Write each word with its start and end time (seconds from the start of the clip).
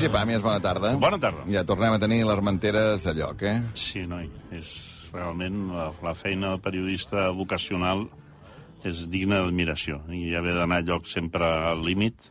Sergi 0.00 0.16
Pàmies, 0.16 0.40
bona 0.40 0.60
tarda. 0.64 0.90
Bona 0.96 1.18
tarda. 1.20 1.42
Ja 1.52 1.60
tornem 1.68 1.92
a 1.92 1.98
tenir 2.00 2.22
les 2.22 2.32
Armenteres 2.32 3.02
a 3.04 3.12
lloc, 3.12 3.42
eh? 3.44 3.58
Sí, 3.76 4.06
noi, 4.08 4.30
és 4.56 4.70
realment 5.12 5.58
la, 5.74 5.90
la 6.00 6.14
feina 6.16 6.54
del 6.54 6.62
periodista 6.64 7.26
vocacional 7.36 8.06
és 8.88 9.02
digna 9.12 9.42
d'admiració. 9.42 9.98
I 10.08 10.32
haver 10.40 10.54
d'anar 10.56 10.78
a 10.80 10.86
lloc 10.88 11.04
sempre 11.10 11.44
al 11.44 11.84
límit 11.84 12.30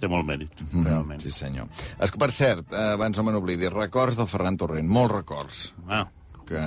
té 0.00 0.08
molt 0.08 0.24
mèrit, 0.24 0.56
realment. 0.72 1.20
Sí, 1.20 1.34
senyor. 1.36 1.68
Es, 2.00 2.16
per 2.16 2.30
cert, 2.32 2.72
eh, 2.72 2.94
abans 2.94 3.20
no 3.20 3.26
me 3.28 3.36
n'oblidi, 3.36 3.68
records 3.76 4.16
del 4.16 4.32
Ferran 4.32 4.56
Torrent, 4.56 4.88
molts 4.88 5.18
records. 5.18 5.66
Ah, 5.92 6.06
Que... 6.46 6.60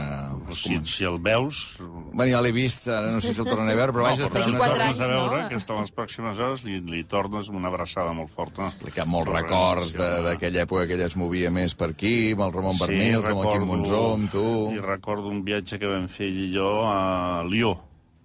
si, 0.59 0.75
si 0.83 1.05
el 1.07 1.21
veus... 1.23 1.77
Bueno, 1.79 2.25
ja 2.27 2.41
l'he 2.43 2.51
vist, 2.51 2.89
ara 2.91 3.13
no 3.13 3.21
sé 3.23 3.31
si 3.31 3.39
el 3.39 3.47
tornaré 3.47 3.77
a 3.77 3.79
veure, 3.79 3.93
però 3.95 4.07
vaja, 4.09 4.25
estarà 4.27 4.43
si 4.43 4.51
el 4.51 4.57
unes 4.57 4.65
hores 4.65 4.73
tornes 4.75 4.89
a 4.99 5.05
anys, 5.05 5.13
veure, 5.13 5.37
no? 5.39 5.45
que 5.47 5.59
està 5.61 5.77
les 5.77 5.93
pròximes 5.95 6.41
hores, 6.43 6.63
li, 6.67 6.79
li 6.83 7.03
tornes 7.07 7.47
amb 7.47 7.61
una 7.61 7.71
abraçada 7.71 8.11
molt 8.17 8.33
forta. 8.35 8.67
explicat 8.67 9.07
molts 9.07 9.31
Torrent, 9.31 9.45
records 9.47 9.93
sí, 9.93 10.01
d'aquella 10.25 10.65
època 10.65 10.83
que 10.89 10.97
ella 10.97 11.07
es 11.07 11.15
movia 11.21 11.51
més 11.55 11.77
per 11.79 11.89
aquí, 11.93 12.13
amb 12.35 12.43
el 12.49 12.51
Ramon 12.57 12.81
Bernils, 12.81 13.29
amb 13.31 13.45
el 13.45 13.53
Quim 13.53 13.65
Monzó, 13.69 14.01
amb 14.17 14.33
tu... 14.35 14.43
I 14.75 14.83
recordo 14.83 15.31
un 15.31 15.39
viatge 15.47 15.79
que 15.79 15.93
vam 15.93 16.09
fer 16.11 16.27
ell 16.27 16.43
i 16.43 16.49
jo 16.57 16.73
a 16.83 16.99
Lió. 17.47 17.71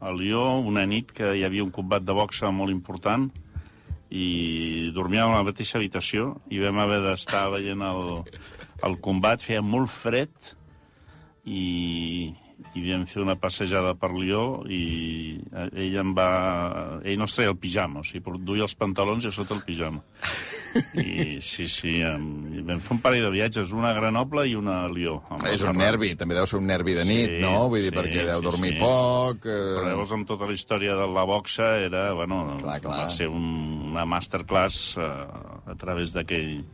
A 0.02 0.10
Lió, 0.10 0.42
una 0.58 0.82
nit 0.90 1.14
que 1.14 1.36
hi 1.38 1.46
havia 1.46 1.62
un 1.62 1.70
combat 1.74 2.02
de 2.02 2.18
boxa 2.18 2.50
molt 2.50 2.74
important 2.74 3.30
i 4.10 4.90
dormíem 4.94 5.30
a 5.30 5.38
la 5.38 5.46
mateixa 5.46 5.78
habitació 5.78 6.34
i 6.50 6.58
vam 6.62 6.82
haver 6.82 7.00
d'estar 7.06 7.46
veient 7.54 7.82
el, 7.86 8.04
el 8.86 8.98
combat, 9.02 9.42
feia 9.42 9.62
molt 9.62 9.90
fred 9.90 10.54
i, 11.44 12.32
i 12.74 12.82
vam 12.86 13.04
fer 13.08 13.20
una 13.22 13.34
passejada 13.36 13.92
per 14.00 14.10
Lió 14.16 14.62
i 14.70 15.36
eh, 15.52 15.68
ell 15.84 15.96
em 16.00 16.12
va... 16.16 16.28
Ell 17.04 17.18
no 17.20 17.26
es 17.28 17.34
treia 17.36 17.52
el 17.52 17.58
pijama, 17.60 18.00
o 18.00 18.06
sigui, 18.06 18.22
però 18.24 18.38
duia 18.40 18.64
els 18.64 18.74
pantalons 18.78 19.26
i 19.26 19.28
a 19.28 19.34
sota 19.34 19.56
el 19.58 19.62
pijama. 19.66 20.00
I 20.98 21.38
sí, 21.44 21.68
sí, 21.70 21.98
em, 22.02 22.24
vam 22.66 22.80
fer 22.82 22.96
un 22.96 23.02
parell 23.04 23.26
de 23.28 23.32
viatges, 23.34 23.74
una 23.76 23.92
a 23.92 23.96
Grenoble 23.98 24.46
i 24.50 24.56
una 24.58 24.80
a 24.86 24.88
Lió. 24.90 25.20
amb 25.30 25.44
És 25.52 25.62
un 25.62 25.76
nervi, 25.78 26.14
també 26.18 26.34
deu 26.38 26.48
ser 26.50 26.58
un 26.58 26.66
nervi 26.70 26.96
de 26.96 27.04
nit, 27.06 27.36
Sí, 27.36 27.42
no? 27.44 27.68
Vull 27.70 27.84
dir, 27.84 27.92
sí, 27.92 27.98
perquè 27.98 28.24
deu 28.26 28.40
sí, 28.40 28.48
dormir 28.48 28.72
sí. 28.74 28.80
poc... 28.82 29.44
Però 29.46 29.84
Eh... 29.84 29.90
llavors, 29.92 30.14
amb 30.16 30.26
tota 30.32 30.48
la 30.50 30.56
història 30.56 30.96
de 30.98 31.06
la 31.14 31.26
boxa, 31.28 31.74
era, 31.84 32.08
bueno, 32.16 32.40
Clar, 32.62 32.80
clar. 32.82 33.04
va 33.04 33.10
ser 33.12 33.28
un, 33.30 33.44
una 33.92 34.06
masterclass 34.08 34.96
eh, 34.98 35.12
a 35.70 35.76
través 35.78 36.16
d'aquell... 36.16 36.64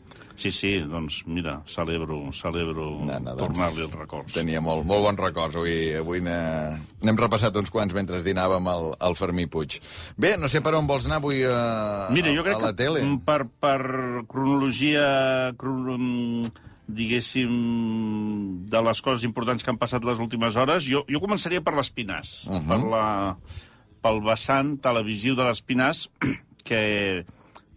Sí, 0.40 0.50
sí, 0.56 0.70
doncs 0.88 1.18
mira, 1.28 1.58
celebro, 1.68 2.30
celebro 2.32 2.86
No, 3.04 3.18
no, 3.20 3.34
doncs, 3.36 3.42
tornar-li 3.42 3.82
els 3.84 3.92
records. 3.92 4.32
Tenia 4.32 4.62
molt, 4.64 4.86
molt 4.88 5.04
bons 5.04 5.20
records. 5.20 5.58
Avui, 5.60 5.92
avui 6.00 6.22
n'he- 6.24 6.78
n'hem 7.04 7.18
repassat 7.20 7.56
uns 7.60 7.68
quants 7.70 7.92
mentre 7.92 8.22
dinàvem 8.24 8.70
al, 8.72 8.88
al 8.98 9.16
Fermí 9.18 9.44
Puig. 9.52 9.76
Bé, 10.16 10.36
no 10.40 10.48
sé 10.48 10.62
per 10.64 10.72
on 10.78 10.88
vols 10.88 11.04
anar 11.10 11.18
avui 11.20 11.42
a, 11.44 12.08
Mira, 12.14 12.32
jo 12.32 12.40
a, 12.40 12.46
crec 12.48 12.56
a 12.56 12.62
la 12.64 12.72
que 12.72 12.78
tele. 12.80 13.02
mm, 13.04 13.18
per, 13.28 13.44
per 13.60 14.24
cronologia, 14.32 15.52
cron, 15.60 16.00
mm, 16.00 16.68
diguéssim, 16.88 17.52
de 18.70 18.80
les 18.82 19.00
coses 19.04 19.24
importants 19.28 19.62
que 19.62 19.70
han 19.70 19.78
passat 19.78 20.04
les 20.08 20.18
últimes 20.18 20.56
hores, 20.56 20.86
jo, 20.88 21.04
jo 21.08 21.20
començaria 21.22 21.60
per 21.62 21.74
l'Espinàs, 21.76 22.46
uh. 22.48 22.56
-huh. 22.56 22.66
per 22.68 22.80
la, 22.88 23.36
pel 24.02 24.22
vessant 24.24 24.78
televisiu 24.80 25.36
de 25.36 25.44
l'Espinàs, 25.44 26.08
que 26.64 27.24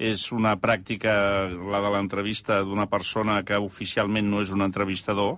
és 0.02 0.26
una 0.34 0.56
pràctica, 0.60 1.14
la 1.50 1.82
de 1.84 1.92
l'entrevista 1.94 2.62
d'una 2.66 2.88
persona 2.90 3.42
que 3.46 3.60
oficialment 3.62 4.30
no 4.30 4.42
és 4.42 4.52
un 4.54 4.66
entrevistador, 4.66 5.38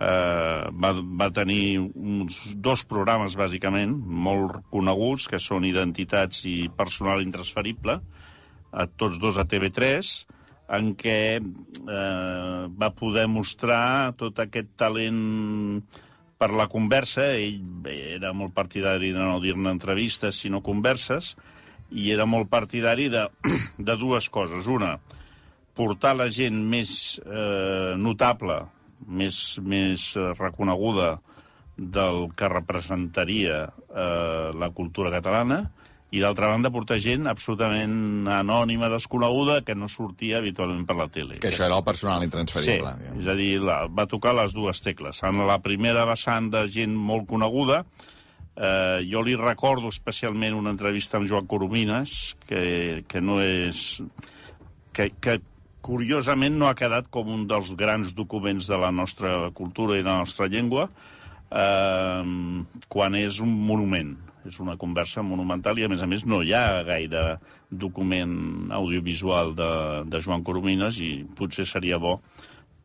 eh, 0.00 0.64
va, 0.70 0.92
va 1.22 1.30
tenir 1.30 1.78
uns 1.78 2.38
dos 2.56 2.84
programes, 2.84 3.36
bàsicament, 3.38 3.94
molt 3.94 4.64
coneguts, 4.70 5.28
que 5.30 5.38
són 5.38 5.64
Identitats 5.68 6.44
i 6.50 6.68
Personal 6.76 7.22
Intransferible, 7.22 8.00
a 8.74 8.86
tots 8.98 9.20
dos 9.22 9.38
a 9.38 9.46
TV3, 9.46 10.10
en 10.74 10.94
què 10.98 11.18
eh, 11.38 12.62
va 12.80 12.90
poder 12.96 13.28
mostrar 13.28 14.14
tot 14.18 14.40
aquest 14.42 14.74
talent 14.80 15.82
per 16.40 16.50
la 16.56 16.66
conversa. 16.72 17.30
Ell 17.38 17.86
era 17.86 18.32
molt 18.34 18.54
partidari 18.56 19.12
de 19.14 19.22
no 19.22 19.38
dir-ne 19.42 19.70
entrevistes, 19.70 20.40
sinó 20.42 20.62
converses, 20.64 21.34
i 21.90 22.10
era 22.14 22.26
molt 22.26 22.48
partidari 22.50 23.08
de, 23.12 23.26
de 23.78 23.96
dues 24.00 24.28
coses. 24.30 24.66
Una, 24.70 24.96
portar 25.74 26.14
la 26.16 26.30
gent 26.30 26.58
més 26.70 27.20
eh, 27.24 27.94
notable, 27.98 28.62
més, 29.06 29.58
més 29.62 30.12
eh, 30.16 30.32
reconeguda 30.38 31.18
del 31.76 32.28
que 32.38 32.48
representaria 32.48 33.64
eh, 33.66 34.50
la 34.54 34.70
cultura 34.70 35.10
catalana, 35.10 35.64
i 36.14 36.20
d'altra 36.22 36.46
banda 36.46 36.70
portar 36.70 37.00
gent 37.02 37.26
absolutament 37.26 38.28
anònima, 38.30 38.86
desconeguda, 38.92 39.64
que 39.66 39.74
no 39.74 39.88
sortia 39.90 40.38
habitualment 40.38 40.84
per 40.86 40.94
la 40.94 41.08
tele. 41.10 41.40
Que 41.42 41.50
això 41.50 41.64
era 41.66 41.74
el 41.74 41.82
personal 41.82 42.20
Sí, 42.22 42.28
intransferible. 42.28 42.92
és 43.18 43.26
a 43.26 43.34
dir, 43.34 43.56
la, 43.58 43.80
va 43.90 44.06
tocar 44.06 44.36
les 44.38 44.54
dues 44.54 44.78
tecles. 44.84 45.18
En 45.26 45.42
la 45.48 45.58
primera 45.64 46.04
vessant 46.06 46.52
de 46.54 46.68
gent 46.70 46.94
molt 46.94 47.26
coneguda, 47.26 47.80
eh, 48.56 49.00
jo 49.10 49.22
li 49.22 49.34
recordo 49.38 49.90
especialment 49.92 50.56
una 50.56 50.72
entrevista 50.74 51.18
amb 51.18 51.28
Joan 51.30 51.48
Coromines, 51.50 52.34
que, 52.48 53.04
que 53.08 53.22
no 53.22 53.40
és... 53.42 54.02
Que, 54.94 55.10
que 55.18 55.40
curiosament 55.84 56.54
no 56.56 56.70
ha 56.70 56.76
quedat 56.78 57.10
com 57.12 57.28
un 57.34 57.42
dels 57.50 57.74
grans 57.76 58.14
documents 58.16 58.70
de 58.70 58.78
la 58.80 58.92
nostra 58.94 59.50
cultura 59.52 59.98
i 59.98 60.04
de 60.04 60.08
la 60.08 60.22
nostra 60.22 60.48
llengua, 60.48 60.86
eh, 61.50 62.22
quan 62.88 63.18
és 63.20 63.40
un 63.44 63.52
monument. 63.66 64.14
És 64.44 64.58
una 64.60 64.76
conversa 64.76 65.22
monumental 65.24 65.78
i, 65.80 65.84
a 65.86 65.88
més 65.88 66.02
a 66.04 66.08
més, 66.08 66.26
no 66.28 66.42
hi 66.44 66.52
ha 66.52 66.82
gaire 66.84 67.38
document 67.70 68.72
audiovisual 68.76 69.54
de, 69.56 69.70
de 70.08 70.20
Joan 70.24 70.44
Coromines 70.44 71.00
i 71.00 71.14
potser 71.36 71.64
seria 71.68 71.96
bo 72.00 72.18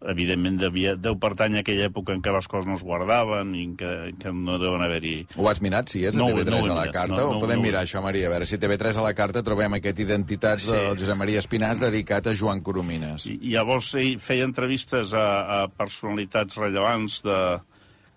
evidentment 0.07 0.55
devia, 0.61 0.93
deu 0.95 1.17
pertany 1.19 1.57
a 1.57 1.61
aquella 1.63 1.89
època 1.89 2.13
en 2.15 2.21
què 2.23 2.31
les 2.31 2.45
coses 2.47 2.67
no 2.69 2.77
es 2.79 2.83
guardaven 2.87 3.49
i 3.57 3.65
en 3.67 3.73
què, 3.75 3.89
que 4.21 4.31
no 4.31 4.55
deuen 4.61 4.79
haver-hi... 4.85 5.25
Ho 5.35 5.49
has 5.51 5.59
mirat, 5.61 5.89
si 5.91 6.05
és 6.07 6.15
a 6.15 6.21
No, 6.21 6.29
TV3 6.31 6.67
no 6.69 6.73
a 6.73 6.77
la 6.85 6.91
carta? 6.93 7.17
no, 7.19 7.25
o 7.29 7.33
no, 7.35 7.39
podem 7.43 7.59
no. 7.59 7.65
mirar 7.67 7.81
això, 7.83 7.99
Maria? 8.05 8.29
A 8.29 8.31
veure 8.31 8.47
si 8.47 8.57
TV3 8.61 8.95
a 8.95 9.03
la 9.03 9.13
carta 9.17 9.43
trobem 9.43 9.75
aquest 9.75 9.99
Identitats 9.99 10.63
Sí. 10.69 10.71
del 10.71 10.95
Josep 11.01 11.19
Maria 11.19 11.41
Espinàs 11.43 11.81
dedicat 11.83 12.27
a 12.31 12.35
Joan 12.35 12.61
Coromines. 12.63 13.25
I, 13.27 13.35
i 13.41 13.51
llavors 13.57 13.91
ell 13.99 14.15
feia 14.23 14.47
entrevistes 14.47 15.11
a, 15.13 15.25
a 15.63 15.67
personalitats 15.67 16.55
rellevants 16.61 17.19
de... 17.27 17.39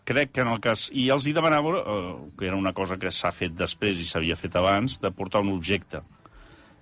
Crec 0.05 0.33
que 0.35 0.43
en 0.43 0.49
el 0.51 0.59
cas... 0.63 0.89
I 0.95 1.09
els 1.15 1.27
hi 1.27 1.33
demanava, 1.35 1.77
eh, 1.79 2.15
que 2.39 2.47
era 2.47 2.57
una 2.59 2.73
cosa 2.75 2.97
que 2.99 3.11
s'ha 3.15 3.31
fet 3.35 3.53
després 3.59 3.99
i 4.03 4.07
s'havia 4.07 4.35
fet 4.39 4.55
abans, 4.59 4.97
de 5.03 5.11
portar 5.15 5.43
un 5.43 5.51
objecte. 5.55 6.01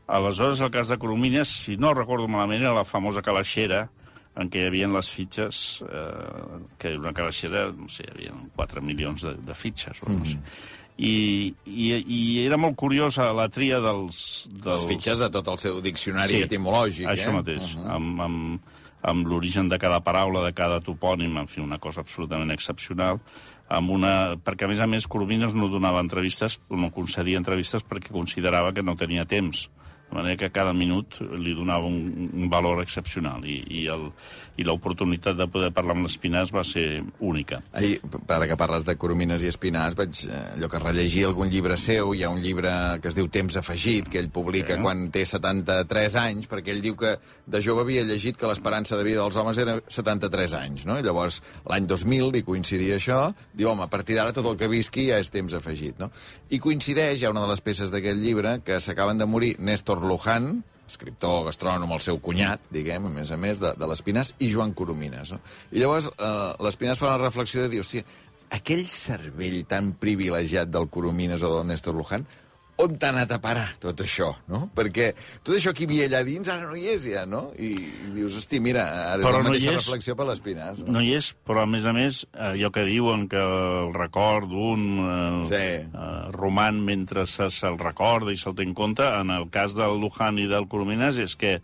Aleshores, 0.09 0.61
el 0.65 0.71
cas 0.73 0.89
de 0.89 0.97
Coromines, 0.99 1.49
si 1.49 1.77
no 1.77 1.93
recordo 1.95 2.27
malament, 2.29 2.63
era 2.65 2.73
la 2.75 2.85
famosa 2.85 3.21
calaixera 3.23 3.89
en 4.37 4.51
què 4.51 4.63
hi 4.63 4.69
havia 4.71 4.89
les 4.89 5.09
fitxes, 5.11 5.83
eh, 5.83 6.59
que 6.79 6.93
era 6.93 7.01
una 7.01 7.13
calaixera, 7.17 7.67
no 7.77 7.89
sé, 7.91 8.05
hi 8.07 8.13
havia 8.15 8.35
4 8.57 8.83
milions 8.83 9.25
de, 9.27 9.35
de 9.47 9.57
fitxes, 9.59 10.03
o 10.07 10.13
no 10.13 10.25
sé. 10.25 10.39
I, 11.01 11.55
i, 11.65 11.87
I 11.97 12.21
era 12.45 12.59
molt 12.61 12.77
curiosa 12.77 13.31
la 13.33 13.49
tria 13.49 13.79
dels... 13.81 14.49
dels 14.53 14.83
Les 14.83 14.89
fitxes 14.91 15.19
de 15.23 15.31
tot 15.33 15.49
el 15.49 15.57
seu 15.63 15.81
diccionari 15.81 16.37
Sí, 16.37 16.43
etimològic, 16.45 17.07
Això 17.09 17.31
eh? 17.31 17.37
mateix, 17.39 17.63
Uh 17.75 17.81
-huh. 17.81 17.95
amb, 17.97 18.21
amb, 18.21 18.61
amb 19.03 19.27
l'origen 19.27 19.69
de 19.69 19.79
cada 19.79 20.01
paraula, 20.01 20.45
de 20.45 20.53
cada 20.53 20.81
topònim, 20.81 21.39
en 21.39 21.49
fi, 21.49 21.61
una 21.61 21.79
cosa 21.79 22.01
absolutament 22.01 22.53
excepcional, 22.53 23.21
amb 23.69 23.91
una... 23.91 24.37
perquè, 24.37 24.65
a 24.65 24.69
més 24.69 24.81
a 24.81 24.87
més, 24.87 25.07
Coromines 25.07 25.55
no 25.55 25.69
donava 25.69 26.01
entrevistes, 26.01 26.61
no 26.69 26.91
concedia 26.91 27.39
entrevistes 27.39 27.83
perquè 27.83 28.11
considerava 28.13 28.73
que 28.73 28.83
no 28.83 28.97
tenia 28.97 29.25
temps. 29.25 29.71
De 30.11 30.17
manera 30.17 30.37
que 30.37 30.51
cada 30.51 30.73
minut 30.75 31.21
li 31.39 31.55
donava 31.55 31.87
un, 31.87 32.31
un 32.35 32.49
valor 32.51 32.83
excepcional 32.83 33.45
i, 33.47 33.61
i, 33.71 33.85
l'oportunitat 34.67 35.37
de 35.39 35.47
poder 35.49 35.71
parlar 35.73 35.95
amb 35.97 36.05
l'Espinàs 36.07 36.51
va 36.53 36.65
ser 36.67 37.03
única. 37.21 37.61
Ahir, 37.73 38.01
ara 38.29 38.49
que 38.51 38.57
parles 38.61 38.85
de 38.85 38.97
Coromines 39.01 39.43
i 39.43 39.49
Espinàs, 39.49 39.95
vaig 39.97 40.25
eh, 40.27 40.41
allò 40.57 40.69
que 40.69 40.81
rellegir 40.83 41.25
algun 41.29 41.49
llibre 41.49 41.79
seu, 41.81 42.13
hi 42.15 42.25
ha 42.25 42.31
un 42.33 42.41
llibre 42.43 42.73
que 43.01 43.09
es 43.09 43.17
diu 43.17 43.29
Temps 43.33 43.57
afegit, 43.57 44.11
que 44.11 44.19
ell 44.21 44.31
publica 44.35 44.75
Sí. 44.77 44.83
quan 44.83 45.07
té 45.11 45.25
73 45.27 46.17
anys, 46.21 46.49
perquè 46.51 46.75
ell 46.75 46.83
diu 46.83 46.97
que 46.99 47.17
de 47.47 47.63
jove 47.65 47.83
havia 47.87 48.05
llegit 48.05 48.37
que 48.37 48.47
l'esperança 48.47 48.99
de 48.99 49.05
vida 49.07 49.23
dels 49.23 49.37
homes 49.37 49.59
era 49.59 49.79
73 49.89 50.55
anys, 50.55 50.85
no? 50.87 50.99
I 50.99 51.03
llavors, 51.07 51.41
l'any 51.71 51.87
2000, 51.87 52.31
li 52.35 52.43
coincidia 52.43 52.99
això, 53.01 53.35
diu, 53.55 53.71
home, 53.71 53.87
a 53.87 53.91
partir 53.91 54.19
d'ara 54.19 54.35
tot 54.37 54.47
el 54.47 54.59
que 54.61 54.69
visqui 54.69 55.09
ja 55.09 55.19
és 55.23 55.31
temps 55.31 55.55
afegit, 55.57 55.99
no? 55.99 56.11
I 56.51 56.59
coincideix, 56.59 57.23
hi 57.23 57.27
ha 57.27 57.33
una 57.33 57.47
de 57.47 57.53
les 57.55 57.65
peces 57.65 57.91
d'aquest 57.91 58.19
llibre, 58.21 58.59
que 58.65 58.81
s'acaben 58.81 59.19
de 59.19 59.27
morir 59.27 59.55
Néstor 59.59 60.00
Luján, 60.09 60.63
escriptor, 60.91 61.45
gastrònom, 61.47 61.93
el 61.95 62.03
seu 62.03 62.19
cunyat, 62.23 62.65
diguem, 62.75 63.07
a 63.07 63.13
més 63.15 63.31
a 63.31 63.39
més, 63.41 63.61
de, 63.63 63.73
de 63.79 63.89
l'Espinàs, 63.91 64.35
i 64.43 64.51
Joan 64.53 64.75
Coromines. 64.77 65.35
No? 65.35 65.41
I 65.71 65.83
llavors 65.83 66.11
eh, 66.11 66.51
l'Espinàs 66.67 67.01
fa 67.01 67.13
una 67.13 67.23
reflexió 67.23 67.63
de 67.65 67.71
dir, 67.73 67.85
hòstia, 67.85 68.07
aquell 68.51 68.83
cervell 68.91 69.63
tan 69.71 69.93
privilegiat 70.03 70.71
del 70.73 70.91
Coromines 70.91 71.45
o 71.47 71.53
del 71.55 71.69
Néstor 71.71 71.95
Luján, 71.95 72.27
on 72.81 72.95
t'ha 73.01 73.11
anat 73.13 73.33
a 73.35 73.39
parar 73.43 73.67
tot 73.83 74.01
això, 74.05 74.31
no? 74.49 74.63
Perquè 74.75 75.11
tot 75.45 75.55
això 75.57 75.73
que 75.77 75.85
hi 75.85 75.89
havia 75.89 76.07
allà 76.09 76.21
dins 76.25 76.49
ara 76.49 76.67
no 76.69 76.77
hi 76.79 76.87
és 76.95 77.05
ja, 77.05 77.27
no? 77.29 77.51
I, 77.59 77.73
i 77.77 78.13
dius, 78.15 78.37
hosti, 78.41 78.61
mira, 78.65 78.85
ara 79.13 79.21
és 79.21 79.27
Però 79.27 79.37
la 79.37 79.43
no 79.45 79.51
mateixa 79.51 79.75
és. 79.75 79.81
reflexió 79.83 80.17
per 80.17 80.27
les 80.31 80.41
Pinars. 80.41 80.83
No? 80.87 80.95
No 80.99 81.03
hi 81.05 81.13
és, 81.19 81.33
però 81.47 81.63
a 81.63 81.67
més 81.71 81.85
a 81.87 81.93
més, 81.97 82.23
eh, 82.33 82.53
allò 82.55 82.71
que 82.73 82.85
diuen 82.89 83.27
que 83.29 83.41
el 83.43 83.93
record 83.95 84.49
d'un 84.49 84.87
eh, 85.05 85.45
Sí. 85.51 85.57
eh, 85.57 86.31
roman 86.33 86.81
mentre 86.85 87.27
se- 87.27 87.51
se'l 87.51 87.79
recorda 87.79 88.33
i 88.33 88.37
se'l 88.37 88.55
té 88.55 88.63
en 88.65 88.75
compte, 88.75 89.03
en 89.05 89.31
el 89.31 89.51
cas 89.51 89.75
del 89.75 90.01
Luján 90.01 90.39
i 90.39 90.47
del 90.47 90.67
Coromines 90.69 91.19
és 91.19 91.37
que 91.37 91.61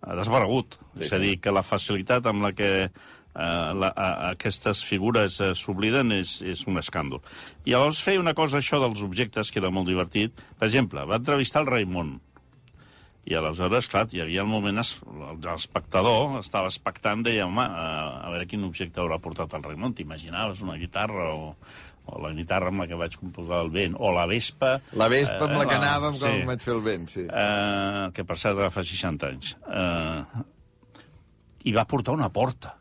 ha 0.00 0.14
desaparegut. 0.14 0.76
Sí, 0.94 1.04
és 1.04 1.12
a 1.12 1.18
dir, 1.18 1.40
que 1.40 1.50
la 1.50 1.62
facilitat 1.66 2.26
amb 2.26 2.42
la 2.42 2.52
que 2.52 2.90
la, 3.38 3.92
a, 3.94 4.08
aquestes 4.34 4.80
figures 4.84 5.40
eh, 5.40 5.52
s'obliden 5.54 6.12
és, 6.18 6.38
és 6.42 6.64
un 6.66 6.80
escàndol. 6.80 7.20
I 7.64 7.74
llavors 7.76 8.00
feia 8.02 8.20
una 8.22 8.34
cosa, 8.34 8.58
això 8.58 8.80
dels 8.82 9.02
objectes, 9.06 9.52
que 9.54 9.60
era 9.62 9.70
molt 9.70 9.86
divertit. 9.90 10.34
Per 10.58 10.66
exemple, 10.68 11.04
va 11.06 11.20
entrevistar 11.22 11.62
el 11.62 11.70
Raimon, 11.70 12.16
i 13.28 13.34
aleshores, 13.36 13.90
clar, 13.92 14.06
hi 14.16 14.22
havia 14.24 14.40
el 14.40 14.48
moment... 14.48 14.78
es- 14.80 14.94
L'espectador 15.44 16.38
estava 16.40 16.70
expectant, 16.70 17.20
deia, 17.26 17.44
home, 17.44 17.60
a, 17.60 17.88
a 18.24 18.30
veure 18.32 18.46
quin 18.48 18.62
objecte 18.64 19.02
haurà 19.02 19.18
portat 19.20 19.52
el 19.58 19.66
Raimon. 19.66 19.92
T'imaginaves 19.98 20.62
una 20.64 20.78
guitarra 20.80 21.26
o, 21.34 21.50
o 22.08 22.22
la 22.24 22.30
guitarra 22.32 22.72
amb 22.72 22.80
la 22.80 22.86
que 22.88 22.96
vaig 22.96 23.18
composar 23.20 23.60
el 23.66 23.70
vent, 23.74 23.98
o 24.00 24.14
la 24.16 24.24
vespa... 24.30 24.78
La 24.96 25.10
vespa 25.12 25.44
amb 25.44 25.58
la 25.60 25.66
que 25.68 25.76
eh, 25.76 25.82
anàvem 25.82 26.16
sí. 26.16 26.24
com 26.24 26.48
vaig 26.54 26.64
fer 26.64 26.72
el 26.78 26.82
vent, 26.86 27.04
sí. 27.12 27.26
Eh, 27.28 28.06
que 28.16 28.24
per 28.24 28.38
cert 28.40 28.56
ara 28.64 28.70
fa 28.72 28.86
60 28.86 29.28
anys. 29.28 29.52
Eh, 29.68 30.42
I 31.68 31.76
va 31.76 31.84
portar 31.90 32.16
una 32.16 32.30
porta. 32.32 32.77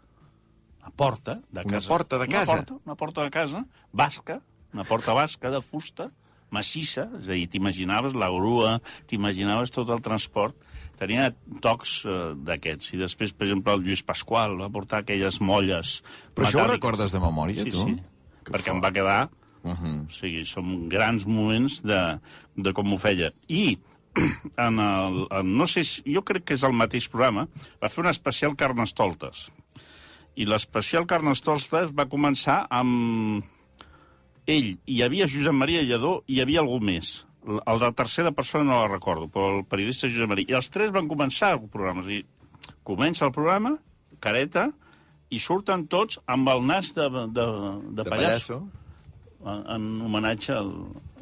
Una 0.98 1.06
porta 1.06 1.34
de 1.52 1.62
Una 1.64 1.72
casa. 1.78 1.88
porta 1.88 2.18
de 2.18 2.28
casa? 2.28 2.52
Una 2.52 2.58
porta, 2.66 2.80
una 2.86 2.96
porta 2.96 3.24
de 3.24 3.30
casa, 3.30 3.66
basca, 3.94 4.42
una 4.74 4.84
porta 4.84 5.14
basca 5.14 5.52
de 5.54 5.62
fusta, 5.62 6.10
massissa, 6.50 7.04
és 7.20 7.28
a 7.30 7.34
dir, 7.36 7.48
t'imaginaves 7.52 8.16
la 8.16 8.30
grua, 8.32 8.80
t'imaginaves 9.08 9.70
tot 9.76 9.90
el 9.94 10.02
transport, 10.02 10.56
tenia 10.98 11.30
tocs 11.62 12.00
eh, 12.08 12.34
d'aquests. 12.48 12.94
I 12.96 13.02
després, 13.04 13.34
per 13.34 13.46
exemple, 13.48 13.74
el 13.78 13.84
Lluís 13.86 14.02
Pasqual 14.04 14.56
va 14.60 14.70
portar 14.74 15.04
aquelles 15.04 15.38
molles 15.42 16.02
Però 16.34 16.48
això 16.48 16.58
ho 16.58 16.64
metàl·liques. 16.64 16.72
recordes 16.72 17.12
de 17.14 17.20
memòria, 17.20 17.64
sí, 17.64 17.70
tu? 17.76 17.84
Sí, 17.86 17.98
Que 18.44 18.52
perquè 18.56 18.72
fort. 18.72 18.76
em 18.78 18.82
va 18.82 18.92
quedar 18.92 19.30
Uh 19.64 19.74
-huh. 19.74 20.08
o 20.08 20.12
sigui, 20.12 20.46
són 20.46 20.88
grans 20.88 21.26
moments 21.26 21.82
de, 21.84 22.20
de 22.56 22.72
com 22.74 22.94
ho 22.94 22.98
feia. 22.98 23.34
I 23.50 23.78
en 24.58 24.80
el, 24.80 25.28
en, 25.30 25.58
no 25.58 25.68
sé 25.68 25.84
si, 25.84 26.02
jo 26.14 26.22
crec 26.24 26.46
que 26.46 26.54
és 26.54 26.64
el 26.64 26.72
mateix 26.74 27.10
programa, 27.10 27.48
va 27.84 27.90
fer 27.90 28.04
un 28.04 28.10
especial 28.10 28.56
Carnestoltes. 28.56 29.52
I 30.38 30.46
l'especial 30.46 31.08
Carnestoltes 31.10 31.94
va 31.98 32.06
començar 32.10 32.64
amb 32.70 33.46
ell. 34.48 34.76
Hi 34.86 35.02
havia 35.04 35.28
Josep 35.30 35.56
Maria 35.56 35.82
Lledó 35.86 36.20
i 36.28 36.38
hi 36.38 36.44
havia 36.44 36.62
algú 36.64 36.80
més. 36.84 37.24
El 37.48 37.80
de 37.82 37.90
tercera 37.96 38.32
persona 38.36 38.68
no 38.68 38.82
la 38.82 38.90
recordo, 38.92 39.30
però 39.32 39.50
el 39.58 39.64
periodista 39.66 40.10
Josep 40.12 40.30
Maria. 40.30 40.52
I 40.52 40.58
els 40.60 40.70
tres 40.74 40.92
van 40.94 41.08
començar 41.10 41.54
el 41.56 41.64
programa. 41.74 42.04
És 42.04 42.10
a 42.10 42.14
dir, 42.14 42.76
comença 42.88 43.26
el 43.26 43.34
programa, 43.36 43.78
careta, 44.24 44.68
i 45.34 45.40
surten 45.44 45.88
tots 45.92 46.20
amb 46.30 46.50
el 46.54 46.62
nas 46.68 46.94
de, 46.96 47.08
de, 47.12 47.24
de, 47.36 47.48
De 48.00 48.06
pallasso 48.08 48.60
pallasso. 48.60 48.60
en, 49.44 49.64
en 49.76 49.88
homenatge 50.06 50.54
al, 50.56 50.70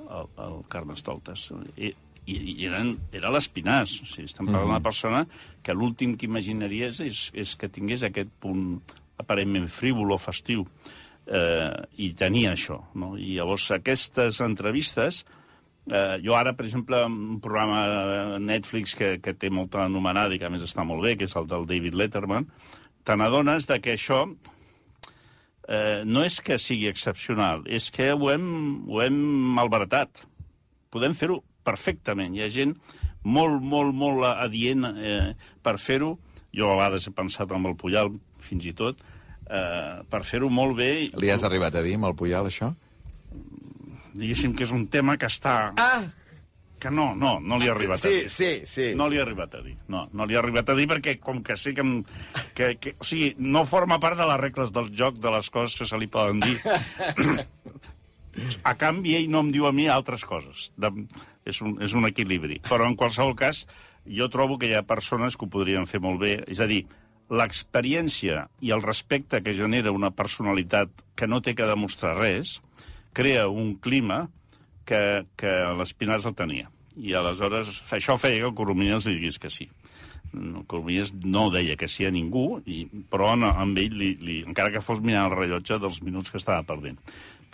al, 0.10 0.28
al 0.48 0.60
Carnestoltes. 0.70 1.48
I, 1.78 1.94
i, 2.26 2.36
i 2.36 2.68
eren, 2.68 2.96
era 3.14 3.32
l'Espinàs. 3.34 3.96
O 4.04 4.10
sigui, 4.10 4.28
estem 4.30 4.50
parlant 4.50 4.68
d'una 4.74 4.84
persona 4.86 5.24
que 5.66 5.74
l'últim 5.74 6.18
que 6.18 6.28
imaginaries 6.30 7.00
és, 7.06 7.26
és 7.34 7.56
que 7.58 7.70
tingués 7.72 8.06
aquest 8.06 8.30
punt 8.42 8.82
aparentment 9.22 9.68
frívol 9.72 10.14
o 10.16 10.20
festiu. 10.22 10.66
Eh, 11.26 11.72
I 12.06 12.12
tenia 12.18 12.54
això. 12.54 12.80
No? 12.96 13.16
I 13.18 13.36
llavors 13.40 13.72
aquestes 13.78 14.42
entrevistes... 14.46 15.26
Eh, 15.86 16.18
jo 16.26 16.34
ara, 16.34 16.56
per 16.58 16.64
exemple, 16.66 16.98
un 17.06 17.36
programa 17.38 18.40
Netflix 18.42 18.96
que, 18.98 19.20
que 19.22 19.36
té 19.38 19.52
molta 19.54 19.84
anomenada 19.84 20.34
i 20.34 20.40
que 20.42 20.48
a 20.48 20.50
més 20.50 20.64
està 20.66 20.82
molt 20.82 21.06
bé, 21.06 21.12
que 21.14 21.28
és 21.30 21.36
el 21.38 21.46
del 21.46 21.68
David 21.70 21.94
Letterman, 21.94 22.48
te 23.06 23.14
n'adones 23.14 23.68
que 23.70 23.94
això 23.94 24.24
eh, 25.68 26.02
no 26.06 26.24
és 26.26 26.40
que 26.42 26.58
sigui 26.62 26.90
excepcional, 26.90 27.62
és 27.70 27.92
que 27.94 28.12
ho 28.14 28.32
hem, 28.34 28.48
ho 28.90 29.02
hem 29.06 29.18
malbaratat. 29.58 30.26
Podem 30.94 31.14
fer-ho 31.18 31.42
perfectament. 31.66 32.36
Hi 32.36 32.46
ha 32.46 32.52
gent 32.54 32.76
molt, 33.26 33.62
molt, 33.62 33.94
molt 33.94 34.26
adient 34.30 34.86
eh, 34.94 35.34
per 35.66 35.78
fer-ho. 35.82 36.16
Jo 36.56 36.72
a 36.72 36.78
vegades 36.80 37.10
he 37.10 37.14
pensat 37.16 37.52
amb 37.52 37.68
el 37.68 37.76
Puyal, 37.80 38.14
fins 38.46 38.66
i 38.70 38.74
tot, 38.78 39.02
eh, 39.50 40.02
per 40.10 40.24
fer-ho 40.24 40.50
molt 40.50 40.78
bé. 40.78 40.92
Li 41.22 41.32
has 41.34 41.44
arribat 41.48 41.76
a 41.76 41.84
dir 41.86 41.96
amb 42.00 42.08
el 42.12 42.16
Puyal, 42.18 42.48
això? 42.52 42.72
Diguéssim 44.16 44.54
que 44.56 44.64
és 44.64 44.72
un 44.72 44.86
tema 44.88 45.18
que 45.20 45.28
està... 45.32 45.74
Ah! 45.76 46.04
Que 46.80 46.90
no, 46.92 47.14
no, 47.16 47.38
no 47.40 47.56
li 47.58 47.70
ha 47.70 47.72
arribat 47.72 48.02
a 48.04 48.04
Sí, 48.04 48.10
dir. 48.20 48.30
sí, 48.30 48.48
sí. 48.68 48.86
No 49.00 49.08
li 49.10 49.18
ha 49.18 49.24
arribat 49.24 49.54
a 49.56 49.62
dir. 49.64 49.78
No, 49.88 50.04
no 50.14 50.26
li 50.28 50.36
ha 50.36 50.42
arribat 50.42 50.68
a 50.70 50.76
dir 50.76 50.86
perquè 50.92 51.14
com 51.24 51.40
que 51.44 51.56
sé 51.58 51.72
que, 51.74 51.82
em, 51.82 52.02
que, 52.54 52.74
que... 52.84 52.94
O 53.00 53.08
sigui, 53.08 53.30
no 53.40 53.64
forma 53.66 53.96
part 54.04 54.20
de 54.20 54.28
les 54.28 54.40
regles 54.42 54.74
del 54.76 54.92
joc, 54.94 55.16
de 55.24 55.32
les 55.34 55.50
coses 55.56 55.78
que 55.80 55.88
se 55.88 55.98
li 55.98 56.10
poden 56.12 56.44
dir. 56.44 56.58
a 58.70 58.76
canvi, 58.76 59.16
ell 59.16 59.30
no 59.32 59.42
em 59.46 59.52
diu 59.56 59.68
a 59.70 59.72
mi 59.76 59.88
altres 59.92 60.26
coses. 60.28 60.68
De, 60.76 60.92
és, 61.48 61.62
un, 61.64 61.78
és 61.84 61.96
un 61.96 62.06
equilibri. 62.12 62.60
Però, 62.68 62.86
en 62.92 62.98
qualsevol 63.00 63.36
cas, 63.40 63.64
jo 64.06 64.28
trobo 64.30 64.60
que 64.60 64.68
hi 64.70 64.76
ha 64.78 64.84
persones 64.86 65.40
que 65.40 65.48
ho 65.48 65.52
podrien 65.56 65.88
fer 65.90 66.04
molt 66.04 66.20
bé. 66.22 66.36
És 66.52 66.60
a 66.60 66.68
dir, 66.70 66.84
l'experiència 67.30 68.46
i 68.62 68.72
el 68.76 68.84
respecte 68.84 69.42
que 69.42 69.56
genera 69.58 69.94
una 69.96 70.12
personalitat 70.14 70.92
que 71.18 71.28
no 71.28 71.42
té 71.42 71.56
que 71.58 71.68
demostrar 71.70 72.16
res 72.20 72.60
crea 73.16 73.48
un 73.50 73.76
clima 73.82 74.28
que, 74.86 75.26
que 75.40 75.54
l'Espinàs 75.80 76.28
el 76.30 76.36
tenia. 76.38 76.70
I 76.96 77.16
aleshores 77.18 77.82
això 77.96 78.20
feia 78.22 78.44
que 78.44 78.50
el 78.52 78.58
Coromines 78.58 79.08
li 79.08 79.18
digués 79.18 79.40
que 79.42 79.50
sí. 79.50 79.68
El 80.36 80.66
Coromines 80.68 81.14
no 81.24 81.48
deia 81.52 81.78
que 81.80 81.90
sí 81.92 82.06
a 82.06 82.12
ningú, 82.14 82.62
i, 82.66 82.86
però 83.10 83.34
amb 83.34 83.80
ell, 83.82 83.96
li, 83.98 84.14
li, 84.22 84.42
encara 84.46 84.72
que 84.74 84.84
fos 84.84 85.02
mirant 85.02 85.32
el 85.32 85.38
rellotge 85.38 85.80
dels 85.82 86.02
minuts 86.06 86.32
que 86.32 86.42
estava 86.42 86.64
perdent. 86.68 87.00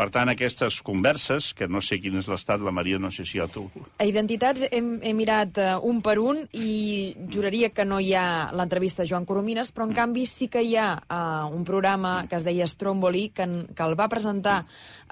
Per 0.02 0.08
tant, 0.10 0.32
aquestes 0.32 0.80
converses, 0.82 1.52
que 1.54 1.68
no 1.70 1.78
sé 1.86 2.00
quin 2.02 2.16
és 2.18 2.26
l'estat, 2.26 2.58
la 2.66 2.72
Maria 2.74 2.98
no 2.98 3.12
sé 3.14 3.22
si 3.22 3.38
ja 3.38 3.46
tu... 3.46 3.68
A 4.02 4.06
Identitats 4.10 4.64
hem, 4.74 4.96
he 5.06 5.12
mirat 5.14 5.60
uh, 5.62 5.76
un 5.86 6.00
per 6.02 6.16
un 6.18 6.40
i 6.58 7.14
juraria 7.30 7.70
que 7.70 7.86
no 7.86 8.00
hi 8.02 8.16
ha 8.18 8.50
l'entrevista 8.58 9.04
a 9.04 9.06
Joan 9.06 9.28
Coromines, 9.30 9.70
però 9.70 9.86
en 9.86 9.94
canvi 9.94 10.24
sí 10.26 10.48
que 10.50 10.64
hi 10.66 10.74
ha 10.82 10.96
uh, 10.98 11.54
un 11.54 11.62
programa 11.68 12.24
que 12.26 12.40
es 12.40 12.46
deia 12.48 12.66
Stromboli, 12.66 13.28
que, 13.30 13.46
en, 13.46 13.54
que 13.78 13.86
el 13.86 13.94
va 14.00 14.08
presentar, 14.10 14.64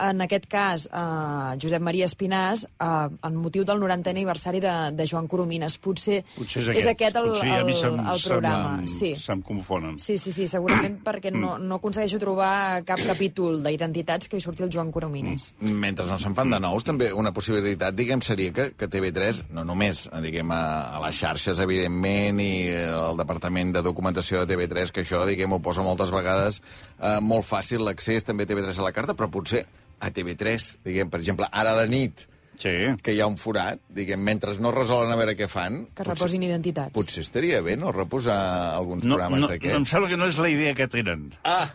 en 0.01 0.25
aquest 0.25 0.47
cas, 0.49 0.87
uh, 0.89 1.53
Josep 1.61 1.85
Maria 1.85 2.09
Espinàs, 2.09 2.65
uh, 2.81 3.13
en 3.29 3.37
motiu 3.37 3.67
del 3.69 3.77
90è 3.83 4.09
aniversari 4.15 4.63
de, 4.65 4.73
de 4.97 5.05
Joan 5.05 5.29
Coromines. 5.29 5.77
Potser, 5.77 6.23
Potser 6.33 6.63
és 6.63 6.71
aquest. 6.73 6.81
és 6.81 6.89
aquest 6.95 7.21
el, 7.21 7.29
Potser 7.35 7.53
a 7.53 7.61
el, 7.61 7.73
se'm, 7.83 8.01
el 8.15 8.25
programa. 8.25 8.73
Sí. 8.89 9.13
se'm 9.21 9.45
confonen. 9.45 10.01
Sí, 10.01 10.17
sí, 10.17 10.33
sí, 10.33 10.49
segurament 10.49 10.97
perquè 11.05 11.29
no, 11.37 11.59
no 11.61 11.77
aconsegueixo 11.77 12.17
trobar 12.25 12.81
cap 12.89 13.05
capítol 13.05 13.61
d'identitats 13.61 14.25
que 14.25 14.41
hi 14.41 14.47
surti 14.49 14.65
el 14.65 14.73
Joan 14.73 14.78
Coromines. 14.95 15.49
Mentre 15.59 16.05
no 16.07 16.15
se'n 16.21 16.35
fan 16.37 16.55
de 16.55 16.61
nous, 16.63 16.85
també 16.87 17.09
una 17.11 17.33
possibilitat, 17.35 17.97
diguem, 17.97 18.23
seria 18.23 18.53
que, 18.55 18.69
que 18.79 18.87
TV3, 18.87 19.43
no 19.57 19.65
només, 19.67 20.05
diguem, 20.23 20.55
a, 20.55 20.61
a 20.95 21.03
les 21.03 21.19
xarxes, 21.19 21.59
evidentment, 21.59 22.39
i 22.39 22.71
el 22.71 23.19
Departament 23.19 23.75
de 23.75 23.83
Documentació 23.83 24.45
de 24.45 24.55
TV3, 24.55 24.95
que 24.95 25.03
això, 25.03 25.25
diguem, 25.27 25.51
ho 25.51 25.59
posa 25.59 25.83
moltes 25.83 26.15
vegades 26.15 26.61
eh, 26.63 27.19
molt 27.19 27.43
fàcil 27.49 27.83
l'accés, 27.83 28.23
també 28.23 28.47
TV3 28.47 28.79
a 28.79 28.87
la 28.87 28.95
carta, 28.95 29.17
però 29.19 29.27
potser 29.35 29.65
a 29.99 30.13
TV3, 30.15 30.71
diguem, 30.87 31.11
per 31.11 31.19
exemple, 31.19 31.51
ara 31.51 31.75
la 31.75 31.87
nit, 31.91 32.28
Sí. 32.59 32.73
que 33.01 33.13
hi 33.15 33.21
ha 33.23 33.27
un 33.29 33.37
forat, 33.39 33.79
diguem, 33.95 34.19
mentre 34.19 34.51
no 34.59 34.73
resolen 34.75 35.11
a 35.13 35.15
veure 35.15 35.35
què 35.39 35.47
fan... 35.47 35.85
Que 35.95 36.03
reposin 36.03 36.43
identitats. 36.43 36.91
Potser 36.93 37.23
estaria 37.23 37.61
bé, 37.63 37.77
no?, 37.79 37.93
reposar 37.95 38.35
alguns 38.75 39.05
No, 39.07 39.15
programes 39.15 39.39
no, 39.39 39.47
no, 39.47 39.53
em 39.53 39.59
d'aquests. 39.61 39.93
sembla 39.93 40.09
que 40.11 40.17
no 40.19 40.27
és 40.27 40.37
la 40.43 40.49
idea 40.51 40.73
que 40.75 40.87
tenen. 40.91 41.29
Ah! 41.47 41.69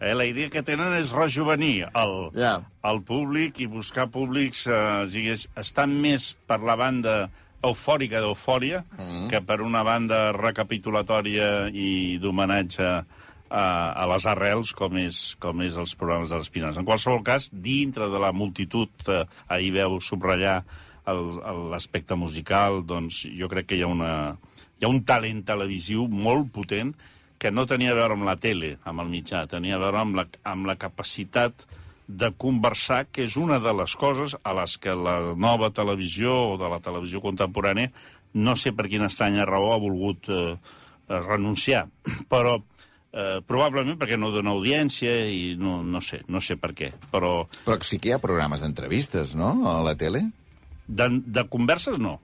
Eh, 0.00 0.14
la 0.14 0.24
idea 0.24 0.48
que 0.48 0.62
tenen 0.62 0.92
és 0.94 1.10
rejuvenir 1.10 1.88
el, 1.92 2.12
Ja. 2.38 2.54
el 2.86 3.02
públic 3.02 3.58
i 3.60 3.66
buscar 3.66 4.08
públics 4.14 4.64
eh, 4.70 5.04
digués, 5.10 5.48
estan 5.58 5.92
més 6.00 6.36
per 6.46 6.60
la 6.62 6.76
banda 6.78 7.16
eufòrica 7.66 8.20
d'eufòria 8.22 8.84
mm. 8.96 9.24
que 9.32 9.40
per 9.42 9.56
una 9.60 9.82
banda 9.82 10.30
recapitulatòria 10.36 11.68
i 11.74 12.16
d'homenatge 12.22 12.86
a, 13.48 13.92
a 13.92 14.06
les 14.12 14.26
arrels 14.28 14.72
com 14.76 14.98
és, 15.00 15.20
com 15.42 15.62
és 15.64 15.78
els 15.80 15.94
programes 15.98 16.32
de 16.32 16.40
les 16.40 16.50
Pines. 16.52 16.76
En 16.76 16.86
qualsevol 16.88 17.22
cas, 17.26 17.48
dintre 17.52 18.10
de 18.12 18.20
la 18.22 18.32
multitud, 18.36 18.92
eh, 19.08 19.24
ahir 19.48 19.72
veu 19.76 19.98
subratllar 20.04 20.62
l'aspecte 21.08 22.16
musical, 22.20 22.82
doncs 22.84 23.22
jo 23.32 23.48
crec 23.48 23.70
que 23.70 23.78
hi 23.78 23.84
ha, 23.86 23.88
una, 23.88 24.12
hi 24.76 24.84
ha 24.84 24.92
un 24.92 25.00
talent 25.08 25.40
televisiu 25.48 26.04
molt 26.08 26.50
potent 26.52 26.92
que 27.40 27.52
no 27.54 27.64
tenia 27.70 27.94
a 27.94 27.96
veure 27.96 28.16
amb 28.18 28.26
la 28.28 28.36
tele, 28.36 28.74
amb 28.84 29.00
el 29.04 29.12
mitjà, 29.12 29.46
tenia 29.48 29.78
a 29.78 29.82
veure 29.82 30.02
amb 30.02 30.18
la, 30.18 30.26
amb 30.50 30.68
la 30.68 30.76
capacitat 30.76 31.64
de 32.08 32.30
conversar, 32.40 33.06
que 33.12 33.24
és 33.28 33.36
una 33.36 33.58
de 33.60 33.72
les 33.76 33.94
coses 34.00 34.34
a 34.42 34.54
les 34.56 34.76
que 34.80 34.94
la 34.96 35.34
nova 35.36 35.70
televisió 35.76 36.34
o 36.54 36.56
de 36.60 36.68
la 36.72 36.80
televisió 36.84 37.20
contemporània 37.24 37.92
no 38.34 38.56
sé 38.56 38.72
per 38.76 38.88
quina 38.88 39.08
estranya 39.08 39.46
raó 39.48 39.72
ha 39.72 39.80
volgut 39.80 40.28
eh, 40.28 40.56
eh, 40.56 41.20
renunciar, 41.20 41.86
però 42.32 42.58
eh, 42.58 42.87
probablement 43.08 43.96
perquè 43.96 44.18
no 44.20 44.28
dona 44.30 44.52
audiència 44.52 45.14
i 45.32 45.54
no, 45.58 45.78
no 45.82 46.02
sé, 46.04 46.20
no 46.28 46.42
sé 46.44 46.58
per 46.60 46.74
què, 46.76 46.92
però 47.12 47.46
Però 47.64 47.78
sí 47.82 47.98
que 47.98 48.10
hi 48.10 48.16
ha 48.16 48.22
programes 48.22 48.60
d'entrevistes, 48.60 49.34
no?, 49.38 49.54
a 49.70 49.78
la 49.86 49.94
tele? 49.96 50.26
De, 50.88 51.08
de 51.24 51.44
converses, 51.48 51.98
no. 52.00 52.18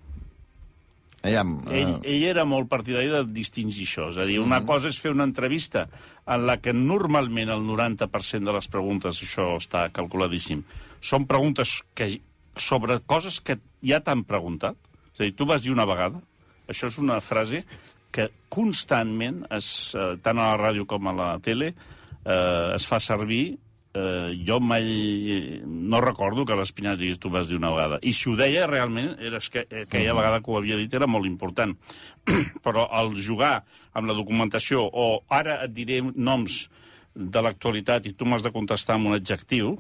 Aviam, 1.25 1.55
Ell, 1.73 1.95
eh, 2.03 2.13
ell 2.13 2.27
era 2.29 2.45
molt 2.45 2.69
partidari 2.69 3.09
de 3.09 3.23
distingir 3.33 3.87
això. 3.89 4.11
És 4.13 4.19
a 4.21 4.27
dir, 4.29 4.37
una 4.43 4.61
cosa 4.69 4.91
és 4.93 4.99
fer 5.01 5.15
una 5.15 5.25
entrevista 5.25 5.87
en 6.29 6.45
la 6.45 6.59
que 6.61 6.75
normalment 6.77 7.53
el 7.53 7.65
90% 7.65 8.45
de 8.45 8.57
les 8.57 8.69
preguntes, 8.69 9.23
això 9.25 9.55
està 9.57 9.87
calculadíssim, 9.97 10.61
són 11.01 11.25
preguntes 11.29 11.79
que, 11.97 12.19
sobre 12.61 12.99
coses 13.09 13.41
que 13.41 13.57
ja 13.85 14.03
t'han 14.05 14.27
preguntat. 14.29 14.77
És 15.15 15.23
a 15.23 15.25
dir, 15.25 15.33
tu 15.39 15.49
vas 15.49 15.65
dir 15.65 15.73
una 15.73 15.89
vegada, 15.89 16.21
això 16.69 16.93
és 16.93 17.01
una 17.01 17.21
frase 17.25 17.65
que 18.15 18.31
constantment, 18.53 19.43
es, 19.55 19.67
eh, 19.99 20.15
tant 20.23 20.39
a 20.39 20.53
la 20.53 20.61
ràdio 20.61 20.87
com 20.87 21.11
a 21.11 21.15
la 21.19 21.29
tele, 21.43 21.75
eh, 22.25 22.75
es 22.77 22.87
fa 22.87 23.01
servir 23.03 23.57
eh, 23.95 24.43
jo 24.47 24.59
mai 24.61 25.63
no 25.65 26.01
recordo 26.03 26.45
que 26.45 26.57
l'Espinàs 26.59 26.99
digués 26.99 27.21
tu 27.23 27.31
vas 27.31 27.49
dir 27.49 27.57
una 27.57 27.71
vegada. 27.71 28.01
I 28.03 28.13
si 28.13 28.29
ho 28.31 28.37
deia 28.37 28.67
realment, 28.67 29.15
era 29.23 29.39
que 29.39 29.65
eh, 29.71 29.85
aquella 29.87 30.17
vegada 30.19 30.41
que 30.43 30.51
ho 30.51 30.59
havia 30.59 30.79
dit 30.81 30.95
era 30.95 31.07
molt 31.07 31.27
important. 31.31 31.77
Però 32.67 32.89
el 33.01 33.15
jugar 33.23 33.63
amb 33.95 34.11
la 34.11 34.19
documentació 34.19 34.83
o 34.85 35.23
ara 35.29 35.63
et 35.65 35.75
diré 35.75 36.03
noms 36.03 36.65
de 37.15 37.41
l'actualitat 37.47 38.11
i 38.11 38.15
tu 38.19 38.27
m'has 38.27 38.43
de 38.43 38.51
contestar 38.51 38.99
amb 38.99 39.13
un 39.13 39.15
adjectiu, 39.15 39.77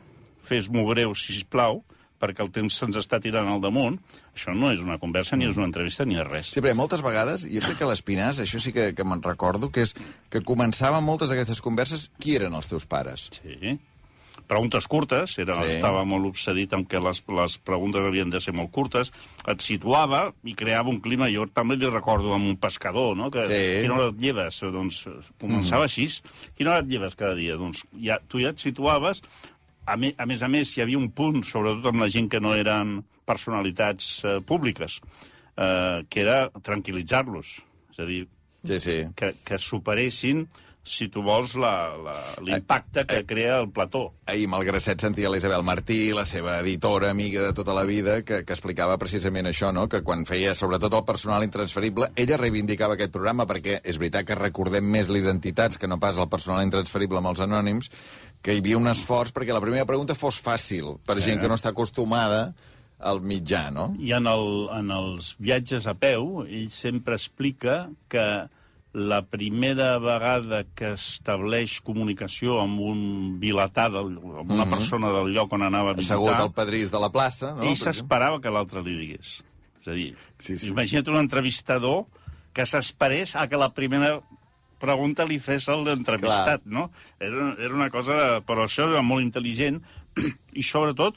fes-m'ho 0.47 0.87
breu, 0.87 1.15
si 1.19 1.43
plau, 1.51 1.83
perquè 2.25 2.43
el 2.45 2.51
temps 2.55 2.81
se'ns 2.81 2.99
està 3.01 3.21
tirant 3.23 3.53
al 3.53 3.63
damunt, 3.63 4.01
això 4.33 4.57
no 4.57 4.73
és 4.73 4.81
una 4.83 4.99
conversa, 5.03 5.37
ni 5.37 5.47
és 5.47 5.61
una 5.61 5.69
entrevista, 5.71 6.09
ni 6.09 6.17
és 6.17 6.27
res. 6.27 6.51
Sí, 6.51 6.61
perquè 6.65 6.75
moltes 6.81 7.05
vegades, 7.05 7.47
jo 7.47 7.65
crec 7.65 7.83
que 7.83 7.91
l'Espinàs, 7.93 8.41
això 8.43 8.61
sí 8.65 8.73
que, 8.75 8.91
que 8.97 9.07
me'n 9.07 9.23
recordo, 9.25 9.71
que 9.71 9.85
és 9.87 9.95
que 10.33 10.43
començaven 10.43 11.05
moltes 11.05 11.29
d'aquestes 11.31 11.61
converses, 11.65 12.09
qui 12.19 12.39
eren 12.41 12.57
els 12.57 12.73
teus 12.73 12.89
pares? 12.89 13.29
Sí. 13.43 13.77
Preguntes 14.45 14.85
curtes, 14.91 15.39
era, 15.39 15.55
Sí. 15.55 15.71
sí. 15.71 15.77
estava 15.79 16.03
molt 16.05 16.27
obsedit 16.29 16.73
amb 16.77 16.89
que 16.91 17.01
les, 17.01 17.23
les 17.33 17.55
preguntes 17.65 18.05
havien 18.05 18.29
de 18.29 18.41
ser 18.45 18.53
molt 18.53 18.71
curtes, 18.75 19.11
et 19.49 19.65
situava 19.65 20.35
i 20.45 20.53
creava 20.59 20.91
un 20.93 21.01
clima, 21.01 21.31
jo 21.33 21.47
també 21.47 21.79
li 21.79 21.89
recordo 21.89 22.35
amb 22.35 22.51
un 22.51 22.59
pescador, 22.61 23.17
no? 23.17 23.31
que 23.31 23.47
Sí. 23.49 23.63
quina 23.87 23.97
hora 23.97 24.11
et 24.13 24.21
lleves? 24.21 24.61
Doncs 24.61 25.07
començava 25.41 25.87
mm. 25.87 25.89
així. 25.89 26.09
Quina 26.59 26.75
hora 26.75 26.85
et 26.85 26.93
lleves 26.93 27.17
cada 27.17 27.35
dia? 27.39 27.57
Doncs 27.57 27.87
ja, 27.97 28.19
tu 28.29 28.43
ja 28.43 28.53
et 28.53 28.61
situaves, 28.61 29.23
a, 29.87 29.97
me, 29.97 30.15
a 30.19 30.27
més 30.27 30.43
a 30.43 30.49
més 30.49 30.73
hi 30.77 30.83
havia 30.85 31.01
un 31.01 31.11
punt, 31.11 31.43
sobretot 31.47 31.91
amb 31.93 32.05
la 32.05 32.11
gent 32.13 32.29
que 32.33 32.41
no 32.43 32.55
eren 32.57 32.99
personalitats 33.25 34.19
eh, 34.25 34.39
públiques, 34.47 35.01
eh, 35.57 36.05
que 36.09 36.25
era 36.25 36.51
tranquil·litzar-los. 36.63 37.57
És 37.95 38.03
a 38.03 38.09
dir, 38.09 38.25
Sí, 38.65 38.79
sí. 38.81 39.01
que, 39.15 39.35
que 39.45 39.59
superessin, 39.61 40.47
si 40.85 41.09
tu 41.09 41.23
vols, 41.25 41.55
l'impacte 42.45 43.07
que 43.09 43.23
crea 43.25 43.59
el 43.63 43.71
plató. 43.73 44.03
Ahir 44.29 44.45
amb 44.49 44.59
el 44.59 44.67
Grasset 44.69 45.01
sentia 45.01 45.31
l'Isabel 45.33 45.65
Martí, 45.65 46.13
la 46.13 46.27
seva 46.29 46.59
editora, 46.61 47.11
amiga 47.13 47.43
de 47.47 47.55
tota 47.57 47.73
la 47.77 47.87
vida, 47.89 48.19
que, 48.23 48.43
que 48.45 48.53
explicava 48.53 48.99
precisament 49.01 49.49
això, 49.49 49.73
no? 49.73 49.87
que 49.89 50.03
quan 50.05 50.27
feia 50.29 50.53
sobretot 50.55 50.97
el 50.97 51.07
personal 51.09 51.45
intransferible, 51.45 52.11
ella 52.17 52.41
reivindicava 52.41 52.99
aquest 52.99 53.13
programa 53.17 53.49
perquè 53.49 53.81
és 53.81 54.01
veritat 54.01 54.29
que 54.29 54.39
recordem 54.41 54.85
més 54.85 55.09
l'identitats 55.09 55.81
que 55.81 55.89
no 55.89 56.01
pas 56.01 56.21
el 56.21 56.29
personal 56.29 56.65
intransferible 56.65 57.21
amb 57.21 57.33
els 57.33 57.45
anònims, 57.45 57.91
que 58.45 58.53
hi 58.55 58.61
havia 58.61 58.77
un 58.77 58.91
esforç 58.91 59.33
perquè 59.33 59.55
la 59.57 59.63
primera 59.65 59.87
pregunta 59.89 60.17
fos 60.19 60.37
fàcil 60.45 60.99
per 61.09 61.17
gent 61.25 61.41
que 61.41 61.49
no 61.49 61.57
està 61.57 61.73
acostumada 61.73 62.51
al 63.05 63.23
mitjà, 63.25 63.71
no? 63.73 63.91
I 64.01 64.13
en, 64.17 64.29
el, 64.31 64.45
en 64.73 64.93
els 64.95 65.33
viatges 65.43 65.89
a 65.91 65.95
peu, 65.99 66.45
ell 66.45 66.69
sempre 66.73 67.17
explica 67.19 67.87
que 68.13 68.27
la 68.95 69.23
primera 69.27 69.97
vegada 69.99 70.61
que 70.79 70.93
estableix 70.95 71.81
comunicació 71.83 72.61
amb 72.63 72.79
un 72.87 73.01
vilatà, 73.43 73.89
del, 73.91 74.13
amb 74.45 74.53
una 74.55 74.69
persona 74.71 75.11
del 75.17 75.33
lloc 75.35 75.57
on 75.57 75.65
anava 75.67 75.91
a 75.91 75.99
visitar... 75.99 76.21
Assegut 76.21 76.45
al 76.45 76.53
pedrís 76.55 76.93
de 76.95 77.01
la 77.03 77.11
plaça, 77.11 77.51
no? 77.57 77.67
ell 77.67 77.75
s'esperava 77.81 78.39
que 78.45 78.53
l'altre 78.55 78.85
li 78.87 78.95
digués. 79.01 79.41
És 79.83 79.91
a 79.91 79.97
dir, 79.99 80.13
Sí, 80.39 80.55
sí. 80.57 80.71
imagina't 80.71 81.11
un 81.11 81.19
entrevistador 81.25 82.05
que 82.55 82.65
s'esperés 82.71 83.35
a 83.35 83.49
que 83.51 83.59
la 83.59 83.73
primera 83.75 84.21
pregunta 84.85 85.25
li 85.27 85.41
fes 85.43 85.67
el 85.73 85.83
d'entrevistat, 85.89 86.63
no? 86.71 86.91
Era, 87.19 87.51
era 87.59 87.75
una 87.75 87.91
cosa... 87.91 88.41
Però 88.47 88.69
això 88.69 88.87
era 88.93 89.03
molt 89.03 89.25
intel·ligent 89.25 89.81
i, 90.61 90.63
sobretot, 90.63 91.17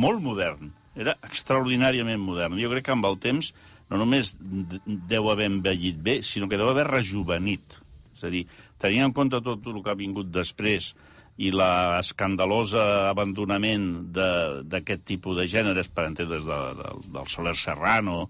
molt 0.00 0.24
modern. 0.24 0.72
Era 0.96 1.14
extraordinàriament 1.28 2.20
modern. 2.20 2.58
Jo 2.60 2.72
crec 2.72 2.88
que 2.88 2.96
amb 2.96 3.06
el 3.08 3.16
temps 3.22 3.52
no 3.92 3.98
només 4.00 4.34
deu 4.40 5.26
haver 5.30 5.50
envellit 5.50 5.98
bé, 6.00 6.18
sinó 6.24 6.48
que 6.48 6.56
deu 6.60 6.68
haver 6.72 6.86
rejuvenit. 6.88 7.78
És 8.16 8.22
a 8.24 8.30
dir, 8.32 8.46
tenint 8.80 9.06
en 9.10 9.12
compte 9.16 9.40
tot 9.44 9.66
el 9.68 9.82
que 9.84 9.92
ha 9.92 9.98
vingut 9.98 10.30
després 10.32 10.94
i 11.42 11.48
l'escandalosa 11.52 12.82
abandonament 13.10 14.12
de- 14.12 14.62
d'aquest 14.68 15.04
tipus 15.08 15.36
de 15.38 15.46
gèneres, 15.48 15.88
per 15.88 16.04
entendre's 16.10 16.44
de, 16.44 16.58
de, 16.80 16.90
del 17.14 17.28
Soler 17.32 17.54
Serrano, 17.56 18.28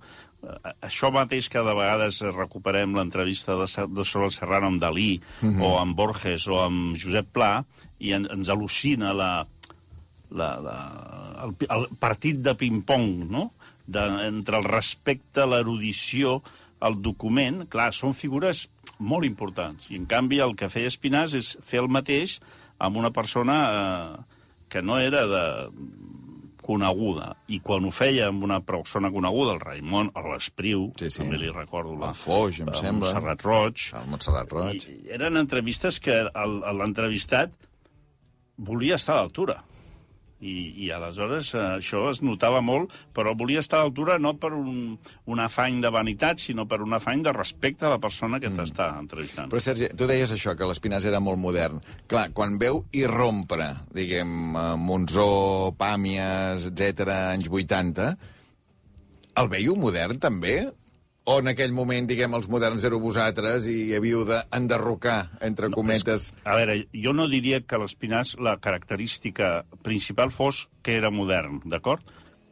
això 0.83 1.11
mateix 1.15 1.49
que 1.53 1.63
de 1.63 1.75
vegades 1.77 2.21
recuperem 2.35 2.97
l'entrevista 2.97 3.57
de, 3.61 3.67
de 3.95 4.05
Soler 4.07 4.31
Serrano 4.35 4.73
amb 4.73 4.83
Dalí, 4.83 5.21
o 5.63 5.77
amb 5.79 5.97
Borges, 5.99 6.49
o 6.51 6.59
amb 6.65 6.97
Josep 6.99 7.31
Pla, 7.35 7.53
i 8.03 8.15
en, 8.17 8.27
ens 8.35 8.51
al·lucina 8.53 9.13
la, 9.15 9.33
la, 10.35 10.51
la, 10.65 10.79
el, 11.47 11.55
el 11.69 11.87
partit 12.03 12.43
de 12.43 12.57
ping-pong, 12.59 13.29
no? 13.31 13.51
De, 13.87 14.03
entre 14.27 14.59
el 14.59 14.67
respecte, 14.67 15.47
l'erudició, 15.47 16.41
el 16.83 16.99
document, 17.03 17.65
clar, 17.71 17.93
són 17.95 18.15
figures 18.17 18.67
molt 18.99 19.27
importants. 19.27 19.91
I, 19.91 19.99
en 20.01 20.07
canvi, 20.11 20.41
el 20.43 20.57
que 20.59 20.71
feia 20.73 20.91
Espinàs 20.91 21.37
és 21.39 21.55
fer 21.67 21.83
el 21.83 21.91
mateix 21.91 22.41
amb 22.83 22.99
una 22.99 23.13
persona 23.15 23.59
eh, 23.71 24.41
que 24.73 24.83
no 24.83 24.99
era 24.99 25.27
de 25.31 25.45
coneguda. 26.63 27.33
I 27.53 27.59
quan 27.61 27.85
ho 27.85 27.91
feia 27.95 28.29
amb 28.31 28.45
una 28.47 28.61
persona 28.65 29.11
coneguda, 29.13 29.57
el 29.57 29.61
Raimon, 29.61 30.13
o 30.15 30.23
l'Espriu, 30.33 30.89
Sí, 30.99 31.11
sí. 31.11 31.19
també 31.23 31.39
li 31.43 31.51
recordo. 31.53 31.97
La, 32.01 32.13
El 32.13 32.19
Foix, 32.19 32.61
em 32.65 32.71
sembla. 32.73 33.11
Montserrat 33.13 33.43
Roig. 33.47 33.89
El 34.01 34.09
Montserrat 34.15 34.53
Roig. 34.57 34.87
I 34.89 35.13
eren 35.19 35.37
entrevistes 35.41 35.99
que 36.01 36.23
l'entrevistat 36.79 37.53
volia 38.57 38.95
estar 39.01 39.17
a 39.17 39.23
l'altura. 39.23 39.59
I, 40.43 40.55
I 40.85 40.91
aleshores 40.95 41.53
eh, 41.55 41.63
això 41.79 42.09
es 42.11 42.23
notava 42.27 42.61
molt, 42.65 42.93
però 43.15 43.37
volia 43.39 43.63
estar 43.63 43.81
a 43.81 43.87
l'altura 43.87 44.19
no 44.19 44.35
per 44.43 44.53
un, 44.57 44.99
un 45.31 45.43
afany 45.43 45.81
de 45.85 45.93
vanitat, 45.95 46.43
sinó 46.43 46.67
per 46.69 46.81
un 46.83 46.99
afany 46.99 47.23
de 47.23 47.35
respecte 47.37 47.87
a 47.87 47.95
la 47.95 48.01
persona 48.03 48.41
que 48.43 48.51
t'està 48.51 48.91
entrevistant. 48.99 49.53
Però, 49.53 49.63
Sergi, 49.63 49.93
tu 49.97 50.09
deies 50.11 50.35
això, 50.35 50.57
que 50.59 50.69
l'Espinàs 50.69 51.07
era 51.09 51.23
molt 51.23 51.41
modern. 51.41 51.81
Clar, 52.11 52.29
quan 52.35 52.59
veu 52.61 52.85
irrompre, 52.97 53.71
diguem, 53.95 54.37
eh, 54.59 54.69
Monzó, 54.83 55.73
Pàmies, 55.79 56.69
etc 56.73 57.13
anys 57.33 57.49
80, 57.49 58.13
el 59.41 59.49
veieu 59.53 59.77
modern, 59.79 60.19
també? 60.21 60.57
O 61.25 61.37
en 61.39 61.53
aquell 61.53 61.71
moment, 61.71 62.09
diguem, 62.11 62.33
els 62.35 62.49
moderns 62.51 62.83
éreu 62.83 62.99
vosaltres 62.99 63.69
i 63.71 63.95
havíeu 63.95 64.25
d'enderrocar, 64.27 65.19
entre 65.47 65.69
cometes... 65.71 66.33
A 66.43 66.57
veure, 66.59 66.81
jo 66.91 67.13
no 67.15 67.29
diria 67.31 67.61
que 67.63 67.79
l'Espinàs 67.79 68.35
la 68.43 68.57
característica 68.59 69.53
principal 69.87 70.35
fos 70.35 70.65
que 70.83 70.97
era 70.99 71.13
modern, 71.15 71.61
d'acord? 71.71 72.03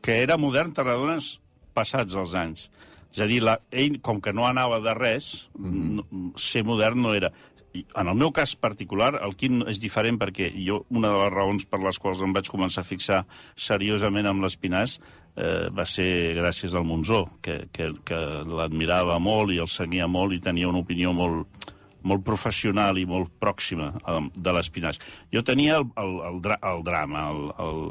Que 0.07 0.21
era 0.23 0.39
modern 0.39 0.71
te 0.77 0.87
n'adones 0.87 1.33
passats 1.75 2.15
els 2.15 2.37
anys. 2.39 2.69
És 3.11 3.19
a 3.25 3.27
dir, 3.27 3.41
la, 3.43 3.59
ell, 3.75 3.99
com 4.07 4.21
que 4.23 4.33
no 4.37 4.47
anava 4.47 4.79
de 4.85 4.95
res, 4.95 5.49
mm. 5.59 5.91
no, 5.99 6.31
ser 6.39 6.63
modern 6.63 7.03
no 7.03 7.15
era. 7.19 7.33
En 7.75 8.07
el 8.07 8.15
meu 8.19 8.31
cas 8.35 8.55
particular, 8.55 9.17
el 9.19 9.35
Quim 9.39 9.65
és 9.71 9.83
diferent 9.83 10.19
perquè 10.19 10.53
jo, 10.63 10.85
una 10.95 11.11
de 11.11 11.25
les 11.25 11.35
raons 11.35 11.67
per 11.67 11.83
les 11.83 11.99
quals 12.03 12.23
em 12.23 12.35
vaig 12.35 12.47
començar 12.51 12.85
a 12.85 12.87
fixar 12.87 13.25
seriosament 13.59 14.31
amb 14.31 14.47
l'Espinàs 14.47 15.01
eh, 15.37 15.69
va 15.75 15.87
ser 15.87 16.35
gràcies 16.39 16.75
al 16.75 16.87
Monzó, 16.89 17.25
que, 17.43 17.65
que, 17.73 17.91
que 18.07 18.21
l'admirava 18.49 19.19
molt 19.23 19.55
i 19.55 19.61
el 19.63 19.71
seguia 19.71 20.09
molt 20.11 20.35
i 20.35 20.43
tenia 20.43 20.69
una 20.69 20.83
opinió 20.83 21.13
molt, 21.17 21.71
molt 22.03 22.25
professional 22.27 22.99
i 22.99 23.07
molt 23.09 23.33
pròxima 23.41 23.93
de 24.35 24.55
l'Espinàs. 24.57 25.01
Jo 25.33 25.45
tenia 25.47 25.81
el, 25.81 25.89
el, 26.01 26.15
el, 26.31 26.39
dra 26.45 26.61
el 26.73 26.85
drama, 26.87 27.27
el, 27.31 27.43
el, 27.67 27.83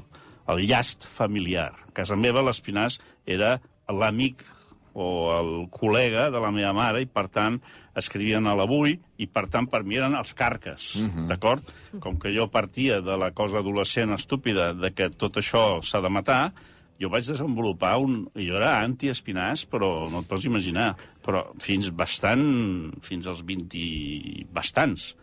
el 0.54 0.64
llast 0.70 1.08
familiar. 1.08 1.72
A 1.88 1.94
casa 2.02 2.18
meva 2.20 2.46
l'Espinàs 2.46 3.00
era 3.26 3.58
l'amic 3.90 4.46
o 5.00 5.10
el 5.36 5.52
col·lega 5.72 6.28
de 6.34 6.42
la 6.42 6.50
meva 6.52 6.72
mare 6.76 7.04
i, 7.04 7.08
per 7.08 7.28
tant, 7.32 7.60
escrivien 8.00 8.48
a 8.48 8.56
l'avui 8.58 8.96
i, 9.18 9.28
per 9.28 9.46
tant, 9.52 9.68
per 9.70 9.84
mi 9.88 10.00
eren 10.00 10.18
els 10.18 10.34
carques, 10.34 10.96
uh 10.96 11.06
-huh. 11.06 11.28
d'acord? 11.28 11.64
Com 12.00 12.18
que 12.20 12.34
jo 12.36 12.48
partia 12.48 13.02
de 13.02 13.18
la 13.18 13.32
cosa 13.32 13.60
adolescent 13.60 14.12
estúpida 14.14 14.74
de 14.74 14.92
que 14.92 15.10
tot 15.10 15.38
això 15.38 15.82
s'ha 15.82 16.02
de 16.02 16.10
matar, 16.10 16.54
jo 17.00 17.12
vaig 17.12 17.28
desenvolupar 17.30 17.96
un... 18.04 18.22
Jo 18.36 18.58
era 18.60 18.76
anti-espinàs, 18.84 19.66
però 19.72 20.10
no 20.12 20.24
et 20.24 20.30
pots 20.30 20.48
imaginar. 20.50 20.92
Però 21.26 21.46
fins 21.64 21.92
bastant... 21.96 22.44
fins 23.06 23.30
als 23.32 23.44
20 23.48 23.80
i 23.80 24.48
bastants. 24.52 25.14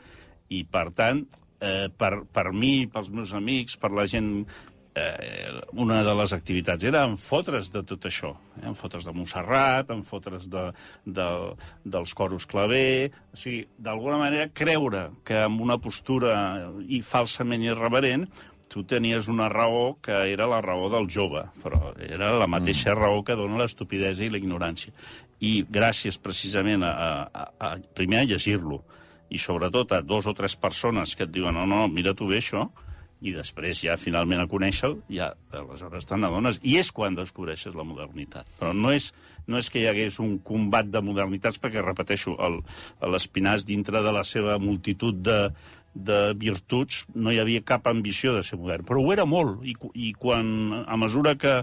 I, 0.48 0.62
per 0.70 0.88
tant, 0.96 1.26
eh, 1.60 1.88
per, 1.92 2.22
per 2.32 2.48
mi, 2.54 2.86
pels 2.88 3.12
meus 3.12 3.34
amics, 3.36 3.76
per 3.82 3.92
la 3.92 4.06
gent 4.08 4.30
eh, 4.96 5.60
una 5.72 6.00
de 6.02 6.14
les 6.16 6.32
activitats 6.32 6.86
era 6.88 7.04
en 7.04 7.16
fotre's 7.20 7.68
de 7.74 7.82
tot 7.86 8.08
això, 8.08 8.32
eh? 8.56 8.64
en 8.70 8.76
fotre's 8.78 9.04
de 9.04 9.12
Montserrat, 9.12 9.92
en 9.92 10.02
fotre's 10.06 10.48
de, 10.50 10.64
de, 11.04 11.28
dels 11.84 12.14
coros 12.16 12.48
claver, 12.48 13.12
o 13.34 13.40
sigui, 13.40 13.66
d'alguna 13.76 14.18
manera 14.22 14.48
creure 14.48 15.10
que 15.26 15.42
amb 15.44 15.60
una 15.60 15.76
postura 15.82 16.36
i 16.88 17.02
falsament 17.04 17.66
irreverent 17.66 18.24
tu 18.68 18.82
tenies 18.84 19.28
una 19.28 19.48
raó 19.48 19.98
que 20.02 20.16
era 20.32 20.46
la 20.50 20.60
raó 20.64 20.88
del 20.92 21.08
jove, 21.12 21.44
però 21.62 21.92
era 22.02 22.32
la 22.34 22.48
mateixa 22.50 22.92
mm. 22.92 22.98
raó 22.98 23.22
que 23.24 23.36
dona 23.38 23.60
l'estupidesa 23.62 24.26
i 24.26 24.32
la 24.32 24.40
ignorància. 24.40 24.92
I 25.40 25.66
gràcies 25.68 26.18
precisament 26.18 26.84
a, 26.86 26.92
a, 27.26 27.46
a 27.58 27.70
primer 27.94 28.24
a 28.24 28.28
llegir-lo, 28.32 28.82
i 29.30 29.38
sobretot 29.42 29.92
a 29.92 30.02
dos 30.02 30.26
o 30.26 30.34
tres 30.34 30.56
persones 30.56 31.14
que 31.16 31.26
et 31.26 31.32
diuen 31.34 31.56
no, 31.56 31.66
no, 31.66 31.86
mira 31.90 32.14
tu 32.14 32.28
bé 32.30 32.40
això, 32.40 32.66
i 33.24 33.32
després 33.32 33.80
ja 33.80 33.96
finalment 33.96 34.42
a 34.42 34.48
conèixer-lo, 34.50 35.00
ja 35.08 35.30
aleshores 35.56 36.04
te 36.04 36.18
n'adones. 36.20 36.60
I 36.62 36.76
és 36.82 36.90
quan 36.92 37.16
descobreixes 37.16 37.74
la 37.74 37.86
modernitat. 37.86 38.48
Però 38.60 38.74
no 38.76 38.92
és, 38.92 39.08
no 39.48 39.56
és 39.58 39.70
que 39.72 39.80
hi 39.80 39.86
hagués 39.88 40.18
un 40.22 40.36
combat 40.44 40.90
de 40.92 41.00
modernitats, 41.04 41.58
perquè, 41.62 41.80
repeteixo, 41.84 42.36
l'Espinàs, 43.14 43.64
dintre 43.66 44.04
de 44.04 44.12
la 44.12 44.24
seva 44.28 44.58
multitud 44.62 45.16
de, 45.24 45.38
de 45.96 46.20
virtuts, 46.36 47.04
no 47.14 47.32
hi 47.32 47.40
havia 47.40 47.64
cap 47.64 47.88
ambició 47.88 48.34
de 48.36 48.44
ser 48.46 48.58
modern. 48.60 48.86
Però 48.88 49.02
ho 49.02 49.12
era 49.14 49.26
molt, 49.28 49.64
i, 49.64 49.74
i 49.94 50.12
quan, 50.20 50.84
a 50.84 50.96
mesura 51.00 51.36
que, 51.40 51.58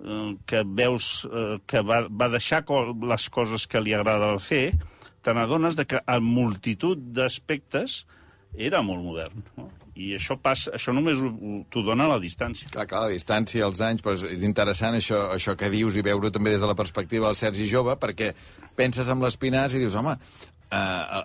eh, 0.00 0.32
que 0.46 0.64
veus 0.64 1.26
eh, 1.26 1.58
que 1.66 1.82
va, 1.82 2.04
va 2.08 2.30
deixar 2.32 2.62
les 3.10 3.28
coses 3.34 3.66
que 3.66 3.82
li 3.82 3.96
agradava 3.96 4.38
fer, 4.38 4.66
te 5.24 5.32
n'adones 5.34 5.78
que 5.88 6.02
a 6.04 6.20
multitud 6.20 7.00
d'aspectes 7.16 8.04
era 8.54 8.82
molt 8.84 9.02
modern. 9.02 9.42
No? 9.58 9.70
I 9.94 10.10
això 10.16 10.34
passa, 10.42 10.72
això 10.74 10.90
només 10.94 11.20
t'ho 11.70 11.82
dona 11.86 12.08
la 12.10 12.18
distància. 12.18 12.66
Clar, 12.72 12.86
clar, 12.90 13.04
la 13.06 13.14
distància, 13.14 13.62
els 13.66 13.82
anys, 13.84 14.02
però 14.02 14.16
és 14.26 14.42
interessant 14.46 14.96
això, 14.98 15.20
això 15.36 15.54
que 15.58 15.70
dius 15.70 15.94
i 15.94 16.02
veure 16.02 16.32
també 16.34 16.50
des 16.50 16.64
de 16.64 16.70
la 16.70 16.74
perspectiva 16.78 17.30
del 17.30 17.38
Sergi 17.38 17.68
Jove, 17.70 17.94
perquè 18.02 18.32
penses 18.74 19.08
amb 19.10 19.22
l'Espinàs 19.22 19.76
i 19.78 19.84
dius, 19.84 19.94
home, 19.94 20.16
eh, 20.74 21.22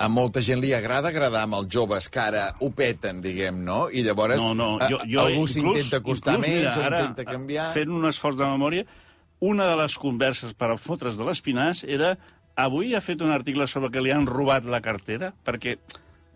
a 0.00 0.08
molta 0.08 0.40
gent 0.40 0.62
li 0.62 0.72
agrada 0.72 1.10
agradar 1.12 1.44
amb 1.44 1.58
els 1.58 1.68
joves 1.72 2.08
que 2.08 2.22
ara 2.22 2.44
ho 2.64 2.70
peten, 2.72 3.20
diguem, 3.20 3.60
no? 3.66 3.82
I 3.92 4.04
llavors 4.06 4.40
no, 4.40 4.54
no, 4.56 4.70
jo, 4.88 5.02
jo, 5.04 5.20
algú 5.26 5.44
s'intenta 5.50 6.00
acostar 6.00 6.38
més, 6.40 6.70
intenta 6.72 7.26
canviar... 7.28 7.68
Fent 7.76 7.92
un 7.92 8.08
esforç 8.08 8.38
de 8.40 8.48
memòria, 8.48 8.86
una 9.44 9.66
de 9.68 9.76
les 9.80 9.96
converses 10.00 10.56
per 10.56 10.70
a 10.72 10.78
fotre's 10.80 11.20
de 11.20 11.26
l'Espinàs 11.28 11.84
era 11.84 12.14
avui 12.60 12.94
ha 12.96 13.02
fet 13.04 13.20
un 13.24 13.32
article 13.34 13.66
sobre 13.68 13.90
que 13.92 14.00
li 14.04 14.12
han 14.12 14.24
robat 14.28 14.64
la 14.68 14.80
cartera, 14.84 15.34
perquè 15.44 15.76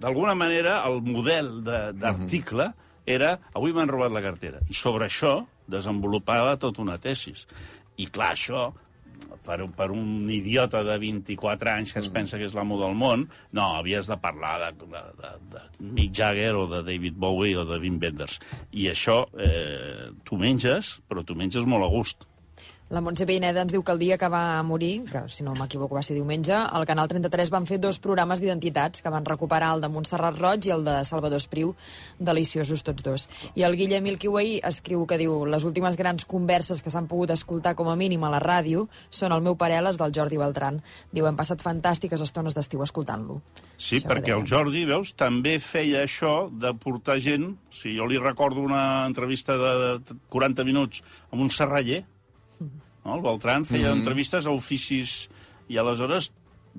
d'alguna 0.00 0.36
manera, 0.36 0.82
el 0.88 1.00
model 1.00 1.62
d'article 1.64 2.68
uh 2.68 2.70
-huh. 2.70 3.06
era 3.06 3.38
avui 3.54 3.72
m'han 3.72 3.88
robat 3.88 4.12
la 4.12 4.22
cartera. 4.22 4.60
I 4.68 4.74
sobre 4.74 5.06
això 5.06 5.46
desenvolupava 5.66 6.56
tota 6.56 6.82
una 6.82 6.98
tesis. 6.98 7.46
I 7.96 8.06
clar, 8.06 8.34
això, 8.34 8.72
per, 9.44 9.60
per 9.76 9.90
un 9.94 10.30
idiota 10.32 10.82
de 10.86 10.96
24 11.02 11.72
anys 11.74 11.94
que 11.94 12.02
es 12.02 12.10
pensa 12.12 12.40
que 12.40 12.48
és 12.48 12.56
l'amo 12.56 12.78
del 12.80 12.96
món, 12.98 13.26
no, 13.56 13.70
havies 13.78 14.10
de 14.10 14.18
parlar 14.20 14.56
de, 14.64 14.90
de, 14.90 15.02
de, 15.20 15.32
de 15.54 15.64
Mick 15.84 16.14
Jagger 16.16 16.54
o 16.58 16.66
de 16.70 16.82
David 16.86 17.18
Bowie 17.20 17.56
o 17.60 17.66
de 17.68 17.80
Wim 17.82 18.00
Wenders. 18.02 18.40
I 18.72 18.90
això 18.92 19.22
eh, 19.38 20.10
tu 20.24 20.40
menges, 20.40 20.96
però 21.08 21.24
tu 21.26 21.36
menges 21.38 21.68
molt 21.68 21.86
a 21.86 21.92
gust. 21.92 22.28
La 22.94 23.00
Montse 23.02 23.26
Pineda 23.26 23.64
ens 23.64 23.72
diu 23.74 23.82
que 23.82 23.90
el 23.90 23.98
dia 23.98 24.14
que 24.14 24.28
va 24.30 24.62
morir, 24.62 25.02
que 25.10 25.24
si 25.34 25.42
no 25.42 25.50
m'equivoco 25.58 25.96
va 25.96 26.02
ser 26.06 26.14
diumenge, 26.14 26.54
al 26.54 26.84
Canal 26.86 27.08
33 27.10 27.50
van 27.50 27.64
fer 27.66 27.80
dos 27.82 27.96
programes 27.98 28.38
d'identitats 28.38 29.02
que 29.02 29.10
van 29.10 29.26
recuperar 29.26 29.72
el 29.74 29.82
de 29.82 29.90
Montserrat 29.90 30.38
Roig 30.38 30.68
i 30.68 30.72
el 30.76 30.86
de 30.86 30.94
Salvador 31.08 31.42
Espriu, 31.42 31.72
deliciosos 32.20 32.84
tots 32.86 33.02
dos. 33.02 33.24
I 33.58 33.66
el 33.66 33.74
Guillem 33.80 34.06
Ilkiway 34.12 34.60
escriu 34.70 35.02
que 35.10 35.18
diu 35.18 35.40
les 35.42 35.66
últimes 35.66 35.98
grans 35.98 36.22
converses 36.22 36.84
que 36.86 36.94
s'han 36.94 37.10
pogut 37.10 37.34
escoltar 37.34 37.74
com 37.74 37.90
a 37.90 37.98
mínim 37.98 38.22
a 38.22 38.30
la 38.36 38.42
ràdio 38.44 38.86
són 39.10 39.34
el 39.34 39.42
meu 39.42 39.58
pare 39.58 39.82
les 39.82 39.98
del 39.98 40.14
Jordi 40.14 40.38
Beltran. 40.38 40.78
Diu, 41.10 41.26
hem 41.26 41.42
passat 41.42 41.66
fantàstiques 41.66 42.22
estones 42.22 42.54
d'estiu 42.54 42.86
escoltant-lo. 42.86 43.40
Sí, 43.74 43.98
això 43.98 44.14
perquè 44.14 44.38
el 44.38 44.46
Jordi, 44.46 44.86
veus, 44.86 45.16
també 45.18 45.58
feia 45.58 46.06
això 46.06 46.46
de 46.46 46.76
portar 46.78 47.18
gent... 47.18 47.56
Sigui, 47.74 47.98
jo 47.98 48.06
li 48.06 48.22
recordo 48.22 48.62
una 48.62 49.02
entrevista 49.02 49.58
de 49.58 50.18
40 50.30 50.62
minuts 50.62 51.02
amb 51.34 51.42
un 51.42 51.50
serraller, 51.50 52.04
no? 53.04 53.16
El 53.16 53.22
Beltran 53.22 53.64
feia 53.64 53.88
mm 53.88 53.92
-hmm. 53.92 53.98
entrevistes 54.00 54.46
a 54.46 54.50
oficis 54.50 55.28
i 55.68 55.78
aleshores 55.78 56.30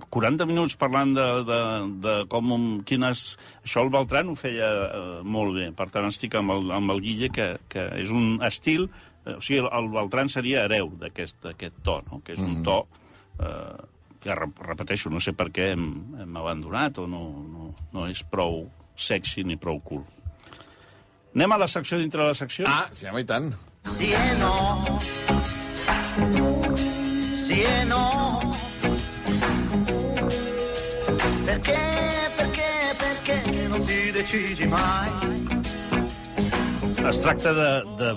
40 0.10 0.46
minuts 0.46 0.76
parlant 0.76 1.14
de, 1.16 1.26
de, 1.48 1.60
de 2.04 2.16
com, 2.28 2.52
quines... 2.84 3.38
Això 3.64 3.84
el 3.86 3.92
Beltran 3.94 4.30
ho 4.30 4.36
feia 4.36 4.68
uh, 4.68 5.24
molt 5.24 5.56
bé. 5.56 5.72
Per 5.72 5.90
tant, 5.90 6.06
estic 6.06 6.36
amb 6.36 6.52
el, 6.52 6.72
amb 6.72 6.92
el 6.92 7.02
Guille, 7.02 7.30
que, 7.30 7.56
que 7.72 7.88
és 8.02 8.12
un 8.12 8.40
estil... 8.44 8.90
Uh, 9.26 9.38
o 9.38 9.42
sigui, 9.42 9.60
el, 9.64 9.70
el 9.72 9.90
Beltran 9.90 10.30
seria 10.30 10.66
hereu 10.66 10.92
d'aquest 11.00 11.48
to, 11.82 12.02
no? 12.12 12.22
que 12.26 12.34
és 12.34 12.40
un 12.40 12.62
to 12.64 12.82
uh, 13.40 13.80
que, 14.26 14.36
repeteixo, 14.36 15.10
no 15.14 15.22
sé 15.22 15.34
per 15.38 15.50
què 15.54 15.72
hem, 15.74 15.88
hem 16.22 16.38
abandonat 16.42 17.00
o 17.02 17.08
no, 17.10 17.24
no, 17.46 17.72
no 17.94 18.06
és 18.12 18.24
prou 18.32 18.66
sexy 18.98 19.46
ni 19.46 19.58
prou 19.58 19.82
cool. 19.86 20.06
Anem 21.36 21.52
a 21.52 21.62
la 21.66 21.68
secció 21.72 22.00
dintre 22.00 22.24
de 22.24 22.32
la 22.32 22.38
secció? 22.38 22.66
Ah, 22.70 22.88
sí, 22.94 23.10
home, 23.12 23.26
i 23.26 23.30
tant. 23.30 23.52
Sí, 23.86 24.14
no. 24.40 25.45
Sì 26.16 27.62
e 27.62 27.84
no. 27.84 28.54
Perché, 31.44 31.78
perché, 32.36 32.70
perché 32.98 33.68
non 33.68 33.82
ti 33.86 34.12
decisi 34.12 34.66
mai? 34.68 35.10
Es 37.08 37.20
tracta 37.20 37.52
de, 37.54 37.84
de 37.98 38.14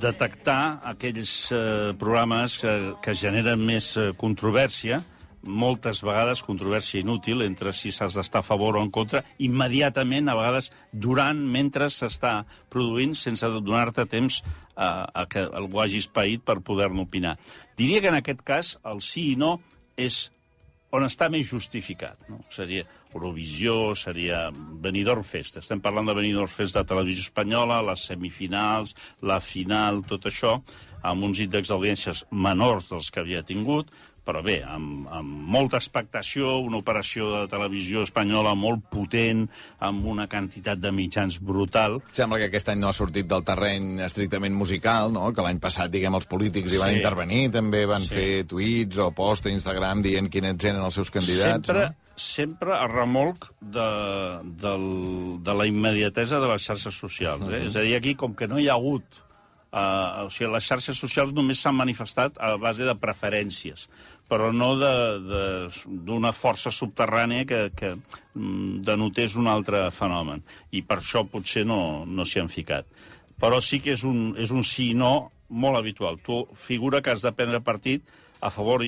detectar 0.00 0.80
aquells 0.82 1.52
eh, 1.52 1.92
programes 1.98 2.56
que, 2.58 2.72
que 3.04 3.12
generen 3.14 3.60
més 3.68 3.92
eh, 4.00 4.10
controvèrsia, 4.16 5.02
moltes 5.42 6.02
vegades 6.04 6.42
controvèrsia 6.46 7.02
inútil 7.02 7.42
entre 7.42 7.72
si 7.76 7.92
s'has 7.92 8.14
d'estar 8.14 8.42
a 8.42 8.46
favor 8.46 8.76
o 8.78 8.82
en 8.82 8.90
contra, 8.90 9.24
immediatament, 9.42 10.28
a 10.28 10.36
vegades 10.38 10.70
durant, 10.92 11.38
mentre 11.38 11.90
s'està 11.90 12.42
produint, 12.72 13.14
sense 13.18 13.48
donar-te 13.58 14.06
temps 14.06 14.42
a, 14.76 15.08
a 15.12 15.26
que 15.26 15.44
algú 15.44 15.82
hagi 15.82 16.02
espaït 16.02 16.44
per 16.46 16.60
poder-ne 16.64 17.02
opinar. 17.02 17.36
Diria 17.78 18.00
que 18.00 18.12
en 18.12 18.20
aquest 18.20 18.46
cas 18.46 18.76
el 18.86 19.02
sí 19.04 19.32
i 19.32 19.36
no 19.36 19.58
és 19.96 20.30
on 20.92 21.06
està 21.06 21.28
més 21.32 21.48
justificat. 21.48 22.20
No? 22.28 22.42
Seria 22.52 22.84
Eurovisió, 23.12 23.94
seria 23.96 24.46
Benidorm 24.52 25.24
Fest. 25.24 25.58
Estem 25.60 25.80
parlant 25.84 26.08
de 26.08 26.16
Benidorm 26.16 26.50
Fest 26.52 26.76
de 26.76 26.84
Televisió 26.88 27.26
Espanyola, 27.28 27.82
les 27.84 28.06
semifinals, 28.08 28.94
la 29.24 29.40
final, 29.44 30.02
tot 30.08 30.28
això, 30.28 30.58
amb 31.02 31.26
uns 31.26 31.40
índexs 31.42 31.72
d'audiències 31.72 32.24
menors 32.30 32.88
dels 32.92 33.10
que 33.10 33.20
havia 33.24 33.42
tingut, 33.42 33.90
però 34.22 34.42
bé, 34.44 34.60
amb, 34.62 35.06
amb 35.10 35.48
molta 35.50 35.78
expectació, 35.80 36.54
una 36.62 36.78
operació 36.78 37.30
de 37.32 37.46
televisió 37.50 38.04
espanyola 38.06 38.54
molt 38.58 38.84
potent, 38.92 39.48
amb 39.82 40.06
una 40.06 40.28
quantitat 40.30 40.78
de 40.82 40.92
mitjans 40.94 41.40
brutal. 41.42 41.98
Sembla 42.14 42.38
que 42.38 42.50
aquest 42.50 42.70
any 42.70 42.78
no 42.82 42.90
ha 42.90 42.96
sortit 42.96 43.26
del 43.30 43.42
terreny 43.46 44.04
estrictament 44.06 44.54
musical, 44.54 45.10
no? 45.14 45.32
que 45.34 45.46
l'any 45.46 45.58
passat, 45.62 45.90
diguem, 45.90 46.14
els 46.18 46.30
polítics 46.30 46.74
hi 46.74 46.82
van 46.82 46.94
sí. 46.94 47.00
intervenir, 47.02 47.42
també 47.56 47.82
van 47.90 48.06
sí. 48.06 48.14
fer 48.14 48.30
tuits 48.50 49.02
o 49.02 49.10
post 49.16 49.50
a 49.50 49.54
Instagram 49.54 50.06
dient 50.06 50.30
quins 50.30 50.70
eren 50.70 50.82
els 50.82 51.00
seus 51.00 51.10
candidats. 51.10 51.66
Sempre, 51.66 51.88
no? 51.90 52.16
sempre 52.22 52.78
a 52.78 52.86
remolc 52.86 53.50
de, 53.60 53.90
del, 54.62 54.86
de 55.42 55.58
la 55.58 55.66
immediatesa 55.66 56.38
de 56.38 56.54
les 56.54 56.70
xarxes 56.70 56.94
socials. 56.94 57.42
Eh? 57.42 57.50
Uh 57.50 57.58
-huh. 57.58 57.68
És 57.68 57.76
a 57.76 57.82
dir, 57.82 57.96
aquí, 57.96 58.14
com 58.14 58.34
que 58.34 58.46
no 58.46 58.58
hi 58.58 58.68
ha 58.68 58.78
hagut 58.78 59.22
Uh, 59.72 60.26
o 60.26 60.30
sigui, 60.30 60.50
les 60.52 60.66
xarxes 60.68 60.98
socials 61.00 61.30
només 61.32 61.62
s'han 61.64 61.78
manifestat 61.78 62.36
a 62.36 62.58
base 62.60 62.84
de 62.84 62.92
preferències, 63.00 63.86
però 64.28 64.50
no 64.52 64.74
d'una 64.76 66.32
força 66.36 66.68
subterrània 66.68 67.46
que, 67.48 67.60
que 67.72 67.94
mm, 67.94 68.82
denotés 68.84 69.38
un 69.40 69.48
altre 69.48 69.86
fenomen. 69.96 70.44
I 70.76 70.84
per 70.84 71.00
això 71.00 71.24
potser 71.24 71.64
no, 71.64 72.04
no 72.04 72.28
s'hi 72.28 72.42
han 72.42 72.52
ficat. 72.52 72.84
Però 73.40 73.62
sí 73.64 73.80
que 73.80 73.96
és 73.96 74.04
un, 74.04 74.34
és 74.36 74.52
un 74.52 74.60
sí 74.60 74.90
i 74.92 74.98
no 74.98 75.32
molt 75.48 75.80
habitual. 75.80 76.20
Tu 76.20 76.42
figura 76.54 77.00
que 77.00 77.16
has 77.16 77.24
de 77.24 77.32
prendre 77.32 77.64
partit 77.64 78.04
a 78.40 78.50
favor 78.50 78.84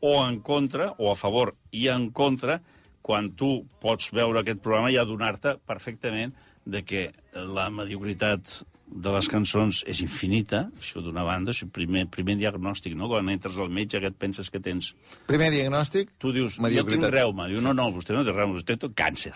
o 0.00 0.14
en 0.28 0.40
contra, 0.40 0.92
o 0.98 1.10
a 1.10 1.16
favor 1.16 1.54
i 1.72 1.88
en 1.88 2.10
contra, 2.12 2.60
quan 3.02 3.30
tu 3.32 3.62
pots 3.80 4.12
veure 4.12 4.42
aquest 4.42 4.60
programa 4.60 4.92
i 4.92 5.00
adonar-te 5.00 5.56
perfectament 5.66 6.36
de 6.68 6.84
que 6.84 7.08
la 7.32 7.70
mediocritat 7.72 8.60
de 8.88 9.12
les 9.12 9.28
cançons 9.28 9.82
és 9.90 10.00
infinita, 10.02 10.64
això 10.80 11.02
d'una 11.04 11.24
banda, 11.26 11.52
és 11.52 11.62
el 11.66 11.70
primer, 11.74 12.06
primer 12.12 12.38
diagnòstic, 12.40 12.94
no? 12.96 13.08
Quan 13.10 13.28
entres 13.30 13.58
al 13.60 13.70
metge 13.72 14.00
que 14.00 14.10
et 14.10 14.18
penses 14.18 14.48
que 14.50 14.60
tens... 14.64 14.92
Primer 15.28 15.50
diagnòstic? 15.54 16.14
Tu 16.20 16.32
dius, 16.36 16.56
jo 16.58 16.84
tinc 16.88 17.08
reuma. 17.12 17.48
Diu, 17.52 17.60
no, 17.64 17.74
no, 17.76 17.90
vostè 17.94 18.16
no 18.16 18.24
té 18.26 18.34
reuma, 18.34 18.56
vostè 18.56 18.78
té 18.80 18.90
càncer. 18.96 19.34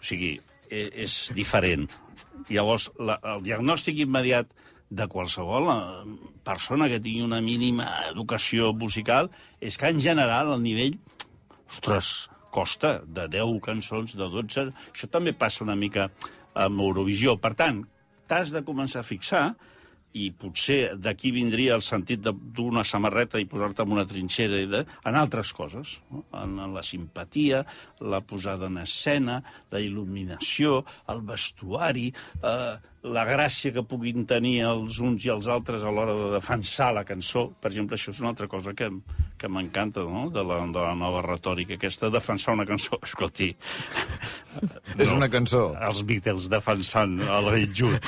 O 0.00 0.04
sigui, 0.04 0.36
és, 0.70 0.88
és 1.06 1.16
diferent. 1.36 1.86
Llavors, 2.48 2.88
la, 2.98 3.18
el 3.34 3.44
diagnòstic 3.44 4.00
immediat 4.06 4.48
de 4.88 5.08
qualsevol 5.10 5.68
eh, 5.72 6.14
persona 6.46 6.88
que 6.88 7.02
tingui 7.02 7.24
una 7.26 7.42
mínima 7.44 7.88
educació 8.10 8.72
musical 8.72 9.28
és 9.60 9.76
que, 9.76 9.90
en 9.90 10.00
general, 10.00 10.54
el 10.56 10.64
nivell... 10.64 10.96
Ostres, 11.66 12.30
costa 12.54 13.00
de 13.02 13.26
10 13.28 13.60
cançons, 13.64 14.16
de 14.16 14.30
12... 14.32 14.70
Això 14.94 15.10
també 15.10 15.34
passa 15.36 15.64
una 15.66 15.76
mica 15.76 16.08
amb 16.56 16.80
Eurovisió. 16.80 17.34
Per 17.42 17.52
tant, 17.58 17.82
t'has 18.28 18.52
de 18.54 18.62
començar 18.66 19.02
a 19.02 19.06
fixar 19.06 19.46
i 20.16 20.30
potser 20.32 20.96
d'aquí 20.96 21.30
vindria 21.34 21.74
el 21.76 21.84
sentit 21.84 22.24
d'una 22.24 22.84
samarreta 22.88 23.40
i 23.40 23.48
posar-te 23.50 23.84
en 23.84 23.92
una 23.96 24.06
trinxera 24.08 24.60
i 24.62 24.68
de, 24.70 24.82
en 25.08 25.18
altres 25.18 25.52
coses, 25.56 25.98
no? 26.10 26.24
en, 26.40 26.56
en 26.64 26.74
la 26.76 26.84
simpatia, 26.86 27.62
la 28.00 28.22
posada 28.24 28.70
en 28.72 28.80
escena, 28.84 29.42
la 29.72 29.82
il·luminació, 29.84 30.80
el 31.12 31.20
vestuari, 31.28 32.08
eh, 32.40 32.95
la 33.06 33.24
gràcia 33.28 33.72
que 33.74 33.84
puguin 33.86 34.24
tenir 34.26 34.60
els 34.66 34.98
uns 35.04 35.24
i 35.26 35.30
els 35.30 35.46
altres 35.52 35.84
a 35.84 35.92
l'hora 35.92 36.14
de 36.16 36.30
defensar 36.34 36.92
la 36.96 37.04
cançó. 37.06 37.46
Per 37.60 37.70
exemple, 37.70 37.98
això 37.98 38.12
és 38.14 38.20
una 38.22 38.32
altra 38.32 38.48
cosa 38.50 38.74
que, 38.74 38.90
que 39.38 39.50
m'encanta, 39.52 40.02
no?, 40.02 40.26
de 40.34 40.42
la, 40.42 40.58
de 40.64 40.82
la 40.82 40.94
nova 40.98 41.22
retòrica, 41.26 41.76
aquesta, 41.76 42.10
defensar 42.10 42.56
una 42.56 42.66
cançó. 42.66 42.98
Escolti... 43.06 43.52
És 44.96 45.10
una 45.12 45.28
cançó. 45.28 45.68
Els 45.86 46.02
Beatles 46.08 46.48
defensant 46.52 47.18
el 47.20 47.50
rei 47.52 47.68
Jude. 47.68 48.00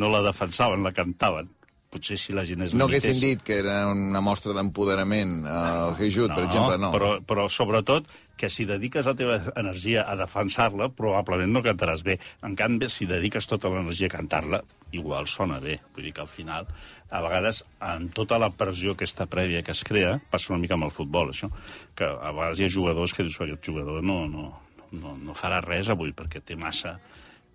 No 0.00 0.08
la 0.12 0.22
defensaven, 0.24 0.82
la 0.82 0.94
cantaven. 0.96 1.50
Potser 1.92 2.16
si 2.16 2.32
la 2.32 2.46
gent 2.48 2.64
és 2.64 2.72
No 2.72 2.86
haguessin 2.88 3.18
dit 3.20 3.42
que 3.44 3.58
era 3.60 3.82
una 3.92 4.22
mostra 4.24 4.54
d'empoderament 4.56 5.42
al 5.44 5.92
Hey 5.98 6.08
Jude, 6.14 6.32
per 6.32 6.46
exemple, 6.46 6.78
no. 6.80 6.88
Però, 6.94 7.10
però 7.28 7.44
sobretot 7.52 8.08
que 8.40 8.48
si 8.48 8.64
dediques 8.66 9.04
la 9.04 9.12
teva 9.18 9.36
energia 9.60 10.06
a 10.08 10.16
defensar-la, 10.16 10.88
probablement 10.96 11.52
no 11.52 11.62
cantaràs 11.62 12.00
bé. 12.06 12.16
En 12.48 12.56
canvi, 12.56 12.88
si 12.88 13.04
dediques 13.10 13.46
tota 13.50 13.68
l'energia 13.70 14.08
a 14.08 14.14
cantar-la, 14.14 14.62
igual 14.96 15.28
sona 15.28 15.60
bé. 15.60 15.76
Vull 15.92 16.08
dir 16.08 16.14
que 16.16 16.24
al 16.24 16.32
final, 16.32 16.70
a 17.12 17.20
vegades, 17.26 17.60
amb 17.84 18.16
tota 18.16 18.40
la 18.40 18.48
pressió 18.56 18.96
aquesta 18.96 19.28
prèvia 19.28 19.60
que 19.62 19.76
es 19.76 19.84
crea, 19.84 20.16
passa 20.32 20.54
una 20.54 20.62
mica 20.64 20.78
amb 20.78 20.88
el 20.88 20.94
futbol, 20.96 21.34
això, 21.36 21.52
que 21.94 22.08
a 22.08 22.32
vegades 22.32 22.62
hi 22.62 22.70
ha 22.70 22.72
jugadors 22.72 23.12
que 23.12 23.28
dius, 23.28 23.36
aquest 23.44 23.68
jugador 23.68 24.00
no, 24.00 24.22
no, 24.32 24.48
no, 24.96 25.18
no 25.20 25.36
farà 25.36 25.60
res 25.64 25.92
avui 25.92 26.16
perquè 26.16 26.40
té 26.40 26.56
massa 26.56 26.96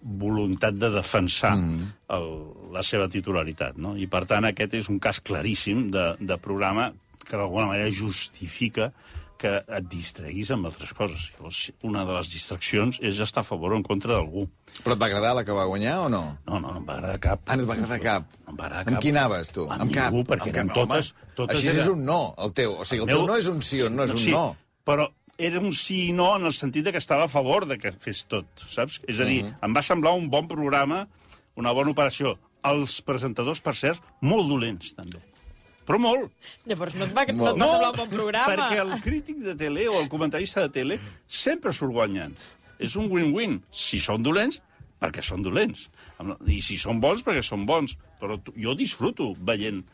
voluntat 0.02 0.78
de 0.78 0.90
defensar 0.94 1.56
mm. 1.58 1.92
el, 2.16 2.30
la 2.74 2.84
seva 2.86 3.10
titularitat. 3.12 3.78
No? 3.82 3.96
I, 3.98 4.08
per 4.12 4.26
tant, 4.30 4.46
aquest 4.48 4.78
és 4.78 4.90
un 4.94 5.00
cas 5.04 5.20
claríssim 5.20 5.90
de, 5.94 6.12
de 6.20 6.38
programa 6.42 6.92
que 7.28 7.36
d'alguna 7.36 7.68
manera 7.74 7.92
justifica 7.92 8.92
que 9.38 9.52
et 9.62 9.86
distreguis 9.90 10.50
amb 10.54 10.66
altres 10.66 10.94
coses. 10.98 11.28
Llavors, 11.36 11.60
una 11.86 12.04
de 12.08 12.16
les 12.16 12.32
distraccions 12.34 12.98
és 13.06 13.20
estar 13.22 13.44
a 13.44 13.48
favor 13.48 13.76
o 13.76 13.78
en 13.78 13.84
contra 13.86 14.16
d'algú. 14.16 14.48
Però 14.82 14.96
et 14.96 15.02
va 15.02 15.10
agradar 15.10 15.36
la 15.38 15.44
que 15.46 15.54
va 15.54 15.68
guanyar 15.70 16.00
o 16.06 16.10
no? 16.10 16.24
No, 16.48 16.58
no, 16.58 16.72
no 16.74 16.82
em 16.82 16.88
va 16.88 16.98
agradar 16.98 17.20
cap. 17.22 17.44
Ah, 17.46 17.58
no 17.58 17.66
et 17.66 17.70
va 17.70 17.78
agradar 17.78 18.00
cap. 18.02 18.32
No 18.48 18.56
em 18.56 18.58
va 18.58 18.66
agradar 18.66 18.88
Amb 18.88 18.98
cap. 18.98 19.04
qui 19.06 19.14
anaves, 19.14 19.52
tu? 19.54 19.68
Amb 19.70 19.86
Amb 19.86 19.94
cap? 19.94 20.10
ningú, 20.10 20.24
perquè 20.32 20.50
Amb 20.50 20.56
eren 20.56 20.72
cap, 20.74 20.80
totes- 20.82 21.12
home. 21.14 21.30
totes 21.38 21.58
Així 21.60 21.70
era- 21.74 21.84
és 21.84 21.92
un 21.94 22.04
no, 22.06 22.22
el 22.38 22.54
teu. 22.58 22.74
O 22.74 22.86
sigui, 22.86 23.06
el, 23.06 23.14
teu 23.14 23.28
no 23.28 23.38
és 23.38 23.48
un 23.54 23.62
sí 23.62 23.82
o 23.82 23.90
no 23.94 24.04
és 24.10 24.18
un 24.18 24.24
sí, 24.26 24.32
no. 24.34 24.48
Però 24.88 25.10
era 25.38 25.60
un 25.60 25.72
sí 25.74 26.08
i 26.10 26.14
no 26.14 26.36
en 26.36 26.46
el 26.50 26.54
sentit 26.54 26.86
de 26.86 26.92
que 26.92 26.98
estava 27.02 27.26
a 27.26 27.32
favor 27.32 27.68
de 27.70 27.78
que 27.78 27.92
fes 27.94 28.24
tot, 28.30 28.46
saps? 28.70 29.02
És 29.08 29.20
a 29.20 29.26
dir, 29.26 29.44
Mhm. 29.44 29.56
em 29.62 29.74
va 29.76 29.82
semblar 29.82 30.14
un 30.14 30.30
bon 30.30 30.48
programa, 30.48 31.08
una 31.56 31.72
bona 31.72 31.92
operació. 31.92 32.38
Els 32.64 33.02
presentadors, 33.02 33.62
per 33.62 33.76
cert, 33.76 34.02
molt 34.22 34.50
dolents, 34.50 34.94
també. 34.96 35.20
Però 35.86 35.98
molt. 36.00 36.32
Llavors 36.66 36.96
no 36.96 37.06
et 37.06 37.14
va, 37.16 37.24
no 37.32 37.48
et 37.50 37.58
va 37.58 37.68
semblar 37.68 37.92
un 37.92 37.98
bon 37.98 38.10
programa. 38.10 38.48
perquè 38.54 38.82
el 38.82 39.02
crític 39.02 39.38
de 39.38 39.56
tele 39.56 39.88
o 39.88 40.02
el 40.02 40.10
comentarista 40.10 40.62
de 40.62 40.70
tele 40.70 41.00
sempre 41.28 41.72
surt 41.72 41.94
guanyant. 41.94 42.36
És 42.80 42.96
un 42.96 43.10
win-win. 43.10 43.62
Si 43.72 44.00
són 44.00 44.22
dolents, 44.22 44.62
perquè 45.00 45.22
són 45.24 45.42
dolents. 45.44 45.88
I 46.48 46.60
si 46.62 46.78
són 46.78 47.00
bons, 47.00 47.24
perquè 47.24 47.42
són 47.44 47.66
bons. 47.66 47.96
Però 48.20 48.40
jo 48.56 48.76
disfruto 48.76 49.34
veient 49.40 49.86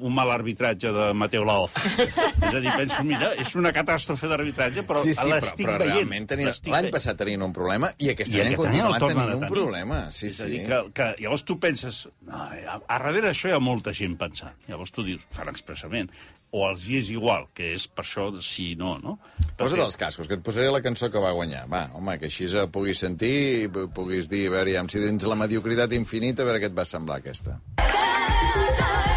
un 0.00 0.10
mal 0.14 0.30
arbitratge 0.34 0.90
de 0.90 1.04
Mateo 1.14 1.44
Laoz. 1.46 1.70
és 1.78 2.54
a 2.54 2.60
dir, 2.60 2.70
penso, 2.76 3.02
mira, 3.06 3.28
és 3.38 3.52
una 3.54 3.70
catàstrofe 3.72 4.26
d'arbitratge, 4.30 4.82
però 4.88 5.02
sí, 5.04 5.12
sí, 5.14 5.28
l'estic 5.30 5.62
però 5.66 5.76
veient. 5.78 5.94
realment 5.94 6.26
tenien... 6.32 6.50
l'any 6.72 6.88
passat 6.90 7.16
tenien 7.20 7.44
un 7.46 7.52
problema 7.54 7.92
i 8.02 8.10
aquest 8.10 8.32
I 8.34 8.40
any 8.42 8.54
aquest 8.56 8.66
any 8.72 8.80
tornen 8.80 8.98
tenint 9.04 9.34
un 9.36 9.44
tenir. 9.44 9.52
problema. 9.52 10.00
Sí, 10.10 10.26
és 10.32 10.40
a 10.40 10.48
sí. 10.48 10.50
dir, 10.56 10.64
que, 10.66 10.80
que 10.98 11.06
llavors 11.22 11.44
tu 11.46 11.58
penses, 11.62 12.00
no, 12.26 12.40
a, 12.42 12.74
a 12.80 12.98
darrere 12.98 13.22
d'això 13.28 13.52
hi 13.52 13.54
ha 13.54 13.62
molta 13.62 13.94
gent 13.94 14.18
pensant. 14.18 14.58
Llavors 14.66 14.90
tu 14.96 15.06
dius, 15.06 15.22
fan 15.30 15.48
expressament. 15.54 16.10
O 16.50 16.62
els 16.64 16.86
hi 16.88 16.96
és 16.96 17.10
igual, 17.12 17.44
que 17.54 17.74
és 17.76 17.82
per 17.92 18.02
això 18.06 18.30
de 18.32 18.40
sí 18.42 18.70
i 18.72 18.76
no, 18.80 18.94
no? 19.04 19.18
Posa't 19.60 19.82
els 19.84 19.98
cascos, 20.00 20.26
que 20.30 20.38
et 20.40 20.42
posaré 20.42 20.70
la 20.72 20.80
cançó 20.80 21.10
que 21.12 21.20
va 21.20 21.30
guanyar. 21.36 21.66
Va, 21.68 21.82
home, 21.94 22.14
que 22.18 22.30
així 22.32 22.48
eh, 22.50 22.64
puguis 22.72 22.98
sentir 23.04 23.34
i 23.66 23.68
pu- 23.68 23.86
puguis 23.92 24.30
dir, 24.32 24.46
a 24.48 24.54
veure, 24.56 24.72
ja, 24.78 24.82
si 24.88 24.98
dins 25.04 25.28
la 25.28 25.36
mediocritat 25.36 25.92
infinita, 25.92 26.42
a 26.42 26.48
veure 26.48 26.62
què 26.64 26.72
et 26.72 26.78
va 26.80 26.88
semblar 26.88 27.20
aquesta. 27.20 27.58
Llavors 27.76 29.07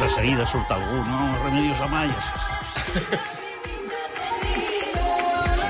de 0.00 0.08
seguida 0.10 0.46
surt 0.46 0.70
algú, 0.70 0.96
no? 1.04 1.44
Remedios 1.44 1.80
Amaya. 1.80 2.14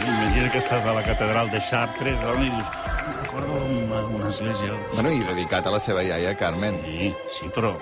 Imagina 0.06 0.50
que 0.50 0.58
estàs 0.58 0.84
a 0.86 0.92
la 0.94 1.02
catedral 1.02 1.50
de 1.50 1.60
Chartres, 1.68 2.18
no? 2.22 2.34
i 2.42 2.50
dius, 2.50 2.66
recordo 3.22 3.60
una, 3.64 4.02
una 4.06 4.28
església... 4.28 4.74
Bueno, 4.94 5.10
i 5.10 5.22
dedicat 5.26 5.66
a 5.66 5.72
la 5.74 5.80
seva 5.82 6.02
iaia, 6.06 6.34
Carmen. 6.38 6.78
Sí, 6.84 7.12
sí, 7.38 7.48
però 7.54 7.74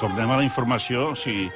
tornem 0.00 0.30
a 0.30 0.38
la 0.40 0.46
informació, 0.46 1.10
o 1.12 1.16
sigui, 1.18 1.48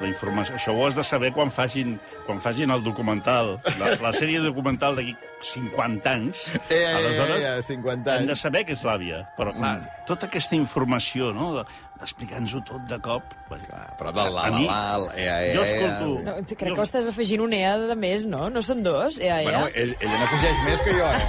la 0.00 0.10
informació, 0.10 0.56
això 0.58 0.74
ho 0.76 0.82
has 0.86 0.96
de 0.98 1.04
saber 1.06 1.30
quan 1.32 1.50
facin, 1.54 1.96
quan 2.26 2.40
facin 2.42 2.70
el 2.74 2.82
documental, 2.84 3.56
la, 3.80 3.94
la 4.02 4.12
sèrie 4.12 4.42
documental 4.44 4.98
d'aquí 4.98 5.14
50 5.52 6.12
anys. 6.12 6.46
Eh, 6.70 6.82
eh, 6.82 7.16
eh, 7.22 7.58
eh, 7.58 7.62
50 7.62 8.16
Hem 8.18 8.26
de 8.26 8.34
anys. 8.34 8.42
saber 8.42 8.64
que 8.66 8.74
és 8.76 8.82
l'àvia, 8.86 9.22
però 9.38 9.54
clar, 9.56 9.78
tota 10.08 10.28
aquesta 10.30 10.58
informació, 10.58 11.32
no?, 11.36 11.64
d'explicar-nos-ho 12.00 12.60
tot 12.68 12.82
de 12.90 12.98
cop... 13.04 13.22
Clar, 13.46 13.82
però 13.98 14.10
del 14.12 14.32
la, 14.34 14.46
la, 14.50 14.58
la, 14.60 14.78
el 14.96 15.04
ea, 15.22 15.36
ea, 15.46 15.54
Jo 15.56 15.62
escolto- 15.64 16.22
No, 16.26 16.34
crec 16.44 16.58
que 16.74 16.80
ho 16.80 16.84
estàs 16.86 17.08
afegint 17.12 17.40
un 17.46 17.52
EA 17.56 17.76
de 17.88 17.96
més, 17.96 18.26
no? 18.28 18.48
No 18.52 18.62
són 18.62 18.82
dos, 18.86 19.18
EA, 19.22 19.40
EA. 19.42 19.48
Bueno, 19.48 19.68
ell, 19.74 19.94
ell 20.00 20.14
n'afegeix 20.20 20.56
més 20.68 20.80
que 20.86 20.92
jo, 20.98 21.06
eh? 21.06 21.22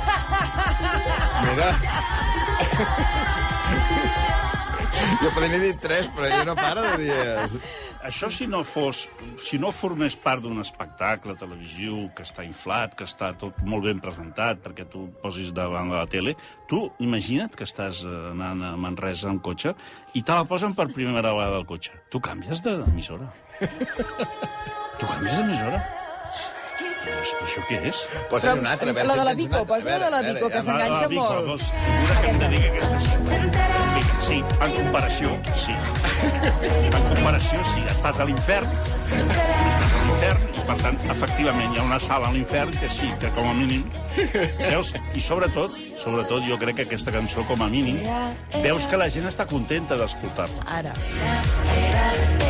Mira. 1.48 1.70
Jo 5.22 5.34
podria 5.36 5.60
dir 5.62 5.76
tres, 5.82 6.08
però 6.16 6.30
ell 6.30 6.48
no 6.48 6.56
para 6.58 6.94
de 6.94 6.98
dir... 7.04 7.62
Això 8.08 8.30
si 8.32 8.46
no 8.48 8.62
fos, 8.64 9.02
si 9.42 9.58
no 9.60 9.72
formés 9.74 10.14
part 10.22 10.44
d'un 10.44 10.62
espectacle 10.62 11.34
televisiu 11.36 12.06
que 12.16 12.24
està 12.24 12.46
inflat, 12.46 12.94
que 12.96 13.08
està 13.08 13.32
tot 13.42 13.58
molt 13.68 13.88
ben 13.88 14.00
presentat 14.00 14.62
perquè 14.64 14.86
tu 14.88 15.08
posis 15.24 15.50
davant 15.56 15.90
de 15.92 15.98
la 15.98 16.06
tele, 16.08 16.36
tu 16.70 16.86
imagina't 17.04 17.58
que 17.58 17.66
estàs 17.68 18.04
eh, 18.06 18.16
anant 18.32 18.64
a 18.64 18.72
Manresa 18.80 19.32
amb 19.34 19.42
cotxe 19.44 19.74
i 20.14 20.22
te 20.22 20.38
la 20.38 20.46
posen 20.48 20.78
per 20.78 20.88
primera 20.94 21.34
vegada 21.34 21.58
al 21.60 21.68
cotxe. 21.68 21.98
Tu 22.14 22.22
canvies 22.24 22.62
d'emissora. 22.64 23.32
tu 23.60 25.04
canvies 25.04 25.42
d'emissora. 25.42 25.82
Però 27.08 27.18
això, 27.24 27.64
què 27.70 27.82
és? 27.90 28.04
Posa 28.32 28.54
una 28.60 28.76
altra, 28.76 28.92
a 28.92 28.98
veure 28.98 29.10
la 29.10 29.18
de 29.20 29.26
la 29.28 29.36
en 29.36 29.42
Vico, 29.42 29.56
una 29.56 29.60
altra. 29.64 29.76
posa 29.76 29.96
A 29.96 30.00
la 30.00 30.06
de 30.06 30.12
la 30.12 30.22
Vico, 30.34 30.52
que 30.54 30.62
s'enganxa 30.68 31.10
molt. 31.16 31.50
Dos, 31.52 31.68
figura 31.88 32.22
que 32.22 32.32
hem 32.32 32.40
de 32.46 32.54
dir 32.56 32.64
que 32.78 32.86
aquesta... 32.86 33.77
Sí, 34.28 34.42
en 34.60 34.74
comparació, 34.76 35.30
sí. 35.56 35.74
En 36.68 37.04
comparació, 37.14 37.62
sí. 37.72 37.84
Estàs 37.88 38.20
a 38.20 38.26
l'infern, 38.28 38.68
estàs 38.68 39.14
a 39.88 40.02
l'infern, 40.04 40.42
i 40.52 40.66
per 40.68 40.76
tant, 40.82 40.98
efectivament, 41.14 41.72
hi 41.76 41.80
ha 41.80 41.86
una 41.88 42.00
sala 42.04 42.28
a 42.28 42.34
l'infern 42.36 42.74
que 42.76 42.90
sí, 42.92 43.08
que 43.22 43.32
com 43.38 43.48
a 43.48 43.54
mínim... 43.56 43.86
Veus? 44.60 44.92
I 45.16 45.24
sobretot, 45.24 45.78
sobretot, 46.02 46.44
jo 46.50 46.58
crec 46.60 46.82
que 46.82 46.88
aquesta 46.90 47.14
cançó, 47.16 47.46
com 47.48 47.64
a 47.64 47.70
mínim, 47.72 48.02
veus 48.66 48.90
que 48.92 49.00
la 49.00 49.08
gent 49.14 49.30
està 49.32 49.48
contenta 49.48 49.96
d'escoltar-la. 50.00 50.68
Ara. 50.76 50.92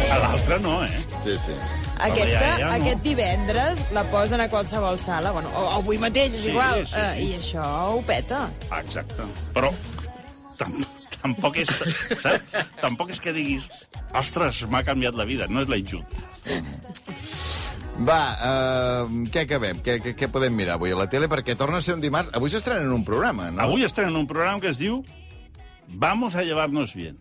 A 0.07 0.19
l'altra 0.23 0.57
no, 0.63 0.79
eh? 0.87 1.05
Sí, 1.21 1.37
sí. 1.45 1.55
Aquesta, 1.97 2.41
ja, 2.41 2.57
ja, 2.57 2.65
no. 2.65 2.73
aquest 2.77 3.05
divendres 3.05 3.85
la 3.93 4.03
posen 4.09 4.41
a 4.41 4.49
qualsevol 4.49 4.97
sala, 5.01 5.31
bueno, 5.35 5.53
o 5.53 5.69
avui 5.77 6.01
mateix, 6.01 6.33
és 6.33 6.45
Sí, 6.47 6.53
igual, 6.55 6.85
sí, 6.89 6.97
eh, 6.97 7.09
sí. 7.17 7.29
i 7.29 7.37
això 7.37 7.65
ho 7.93 8.01
peta. 8.05 8.47
Exacte. 8.81 9.25
Però 9.53 9.73
tam 10.57 10.79
tampoc 11.21 11.57
és, 11.63 11.71
saps? 12.21 12.57
tampoc 12.81 13.11
és 13.13 13.21
que 13.23 13.33
diguis 13.35 13.67
ostres, 14.17 14.63
m'ha 14.71 14.83
canviat 14.87 15.17
la 15.17 15.27
vida. 15.29 15.47
No 15.49 15.63
és 15.65 15.71
la 15.71 15.79
Jut. 15.81 16.17
Va, 17.97 18.21
uh, 18.37 19.13
què 19.33 19.47
acabem? 19.47 19.79
Què, 19.81 19.97
què, 20.03 20.13
què 20.17 20.27
podem 20.29 20.53
mirar 20.53 20.75
avui 20.77 20.93
a 20.93 20.99
la 20.99 21.07
tele? 21.09 21.29
Perquè 21.31 21.55
torna 21.57 21.79
a 21.81 21.85
ser 21.85 21.95
un 21.97 22.03
dimarts. 22.03 22.29
Avui 22.37 22.53
s'estrenen 22.53 22.91
un 22.93 23.05
programa, 23.07 23.49
no? 23.49 23.63
Avui 23.63 23.87
estrenen 23.87 24.19
un 24.19 24.27
programa 24.29 24.61
que 24.61 24.69
es 24.69 24.77
diu 24.81 25.01
Vamos 25.87 26.35
a 26.35 26.43
llevarnos 26.43 26.93
bien, 26.93 27.15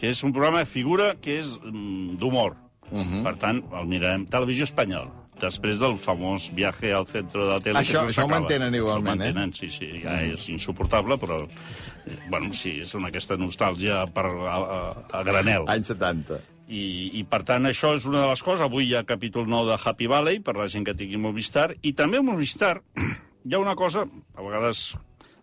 que 0.00 0.08
és 0.08 0.22
un 0.24 0.32
programa 0.32 0.62
de 0.62 0.66
figura 0.66 1.10
que 1.20 1.38
és 1.42 1.52
mm, 1.60 2.16
d'humor. 2.18 2.56
Uh 2.90 3.04
-huh. 3.04 3.22
Per 3.22 3.36
tant, 3.36 3.62
el 3.72 3.86
mirarem. 3.86 4.26
Televisió 4.26 4.64
espanyola. 4.64 5.12
Després 5.38 5.78
del 5.78 5.94
famós 6.02 6.48
viaje 6.50 6.90
al 6.92 7.06
centre 7.06 7.44
de 7.44 7.48
la 7.52 7.60
tele... 7.62 7.78
Això- 7.78 8.02
no 8.02 8.10
això 8.10 8.24
ho 8.26 8.30
mantenen 8.32 8.74
igualment, 8.74 9.20
ho 9.20 9.24
mantenen, 9.24 9.52
sí, 9.54 9.68
sí. 9.70 9.86
Ja 10.02 10.16
és 10.26 10.48
insuportable, 10.50 11.14
però... 11.22 11.44
eh, 11.44 12.16
Bueno, 12.28 12.50
sí, 12.56 12.80
és 12.82 12.94
una 12.98 13.08
aquesta 13.12 13.36
nostàlgia 13.38 14.00
per, 14.14 14.24
a, 14.26 14.56
a, 14.58 14.78
a 15.20 15.22
granel. 15.28 15.68
Any 15.70 15.84
70. 15.86 16.40
I, 16.68 16.82
I, 17.20 17.22
per 17.24 17.44
tant, 17.48 17.64
això 17.70 17.94
és 17.96 18.04
una 18.08 18.24
de 18.24 18.28
les 18.32 18.42
coses. 18.44 18.64
Avui 18.66 18.88
hi 18.90 18.94
ha 18.98 19.04
capítol 19.08 19.46
9 19.48 19.70
de 19.70 19.78
Happy 19.78 20.08
Valley, 20.10 20.40
per 20.44 20.56
la 20.58 20.66
gent 20.68 20.84
que 20.84 20.96
tingui 20.98 21.16
Movistar. 21.20 21.70
I 21.82 21.94
també 21.96 22.18
a 22.18 22.24
Movistar 22.26 22.74
hi 23.46 23.54
ha 23.54 23.60
una 23.62 23.76
cosa, 23.78 24.04
a 24.34 24.42
vegades, 24.44 24.82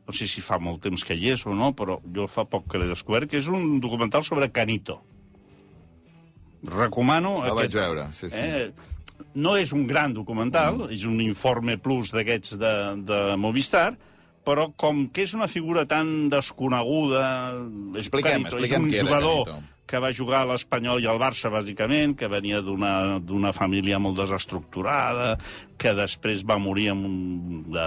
no 0.05 0.13
sé 0.13 0.27
si 0.29 0.43
fa 0.45 0.59
molt 0.61 0.83
temps 0.83 1.01
que 1.07 1.15
hi 1.17 1.31
és 1.33 1.45
o 1.49 1.55
no, 1.57 1.71
però 1.77 1.97
jo 2.13 2.27
fa 2.29 2.43
poc 2.45 2.67
que 2.69 2.77
l'he 2.81 2.91
descobert, 2.91 3.29
que 3.31 3.39
és 3.41 3.47
un 3.47 3.79
documental 3.81 4.21
sobre 4.27 4.51
Canito. 4.53 4.99
Recomano... 6.65 7.37
El 7.45 7.55
vaig 7.57 7.73
veure, 7.77 8.07
sí, 8.17 8.29
sí. 8.33 8.41
Eh, 8.41 8.71
no 9.35 9.55
és 9.59 9.71
un 9.75 9.85
gran 9.87 10.13
documental, 10.15 10.85
mm. 10.85 10.95
és 10.95 11.05
un 11.09 11.21
informe 11.23 11.77
plus 11.81 12.11
d'aquests 12.15 12.57
de, 12.61 12.73
de 13.07 13.21
Movistar, 13.39 13.93
però 14.45 14.69
com 14.77 15.07
que 15.09 15.25
és 15.25 15.33
una 15.37 15.47
figura 15.49 15.85
tan 15.89 16.29
desconeguda... 16.29 17.23
Expliquem, 17.97 18.45
Canito, 18.45 18.59
expliquem 18.59 18.91
és 18.91 18.93
un 18.93 18.99
era 18.99 19.07
jugador 19.07 19.63
que 19.85 20.01
va 20.01 20.11
jugar 20.17 20.41
a 20.41 20.49
l'Espanyol 20.49 21.03
i 21.03 21.07
al 21.09 21.19
Barça, 21.21 21.51
bàsicament, 21.53 22.15
que 22.17 22.29
venia 22.29 22.61
d'una 22.65 23.19
d'una 23.21 23.51
família 23.53 23.99
molt 24.01 24.17
desestructurada, 24.17 25.35
que 25.77 25.93
després 25.97 26.41
va 26.47 26.57
morir 26.61 26.89
amb 26.93 27.05
un, 27.05 27.19
de, 27.73 27.85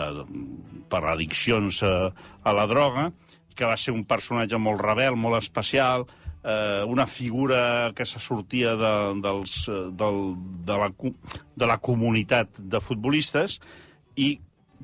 per 0.90 1.02
addiccions 1.10 1.82
a, 1.82 1.94
a 2.42 2.54
la 2.54 2.68
droga, 2.70 3.08
que 3.58 3.66
va 3.66 3.74
ser 3.76 3.94
un 3.96 4.04
personatge 4.06 4.60
molt 4.62 4.82
rebel, 4.84 5.18
molt 5.18 5.40
especial, 5.40 6.06
eh, 6.48 6.84
una 6.88 7.06
figura 7.06 7.92
que 7.94 8.06
se 8.06 8.18
sortia 8.18 8.74
de, 8.76 8.92
dels, 9.22 9.56
eh, 9.68 9.80
del, 9.92 10.20
de, 10.64 10.78
la, 10.82 10.90
de 11.56 11.66
la 11.70 11.78
comunitat 11.78 12.58
de 12.58 12.80
futbolistes 12.80 13.58
i 14.16 14.38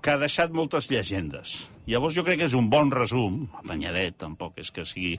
que 0.05 0.13
ha 0.13 0.21
deixat 0.21 0.53
moltes 0.53 0.91
llegendes. 0.93 1.63
Llavors 1.89 2.17
jo 2.17 2.25
crec 2.25 2.43
que 2.43 2.49
és 2.49 2.57
un 2.57 2.69
bon 2.73 2.91
resum, 2.93 3.45
apanyadet, 3.61 4.19
tampoc 4.21 4.61
és 4.61 4.71
que 4.75 4.85
sigui 4.89 5.17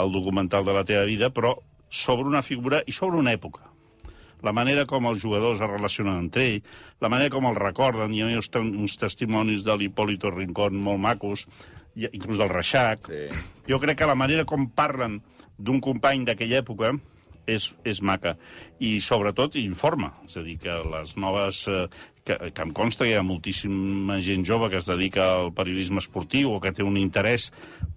el 0.00 0.12
documental 0.12 0.64
de 0.64 0.76
la 0.76 0.84
teva 0.88 1.06
vida, 1.08 1.30
però 1.32 1.54
sobre 1.92 2.28
una 2.28 2.42
figura 2.44 2.82
i 2.86 2.92
sobre 2.92 3.20
una 3.20 3.32
època. 3.36 3.75
La 4.42 4.52
manera 4.52 4.84
com 4.86 5.06
els 5.06 5.20
jugadors 5.22 5.60
es 5.60 5.70
relacionen 5.70 6.18
entre 6.18 6.44
ells, 6.44 6.62
la 7.00 7.08
manera 7.08 7.30
com 7.30 7.46
els 7.48 7.58
recorden, 7.58 8.12
hi 8.14 8.20
ha 8.22 8.26
uns, 8.26 8.50
uns 8.56 8.96
testimonis 9.00 9.64
de 9.64 9.76
l'Hipólito 9.76 10.30
Rincón 10.30 10.76
molt 10.76 11.00
macos, 11.00 11.46
i- 11.96 12.10
inclús 12.12 12.38
del 12.38 12.48
Reixac. 12.52 13.06
Sí. 13.08 13.26
Jo 13.68 13.80
crec 13.80 13.98
que 13.98 14.06
la 14.06 14.14
manera 14.14 14.44
com 14.44 14.68
parlen 14.68 15.22
d'un 15.58 15.80
company 15.80 16.24
d'aquella 16.28 16.58
època 16.60 16.92
és, 17.46 17.70
és 17.84 18.02
maca. 18.02 18.36
I, 18.78 18.98
sobretot, 19.00 19.56
informa. 19.56 20.12
És 20.26 20.36
a 20.36 20.42
dir, 20.46 20.58
que 20.58 20.76
les 20.92 21.16
noves... 21.16 21.64
Eh, 21.68 21.86
que, 22.26 22.34
que 22.50 22.62
em 22.64 22.72
consta 22.74 23.04
que 23.06 23.12
hi 23.12 23.14
ha 23.14 23.22
moltíssima 23.22 24.16
gent 24.18 24.42
jove 24.42 24.66
que 24.72 24.80
es 24.80 24.86
dedica 24.90 25.28
al 25.36 25.52
periodisme 25.54 26.00
esportiu 26.02 26.56
o 26.56 26.60
que 26.60 26.72
té 26.74 26.82
un 26.82 26.96
interès 26.98 27.52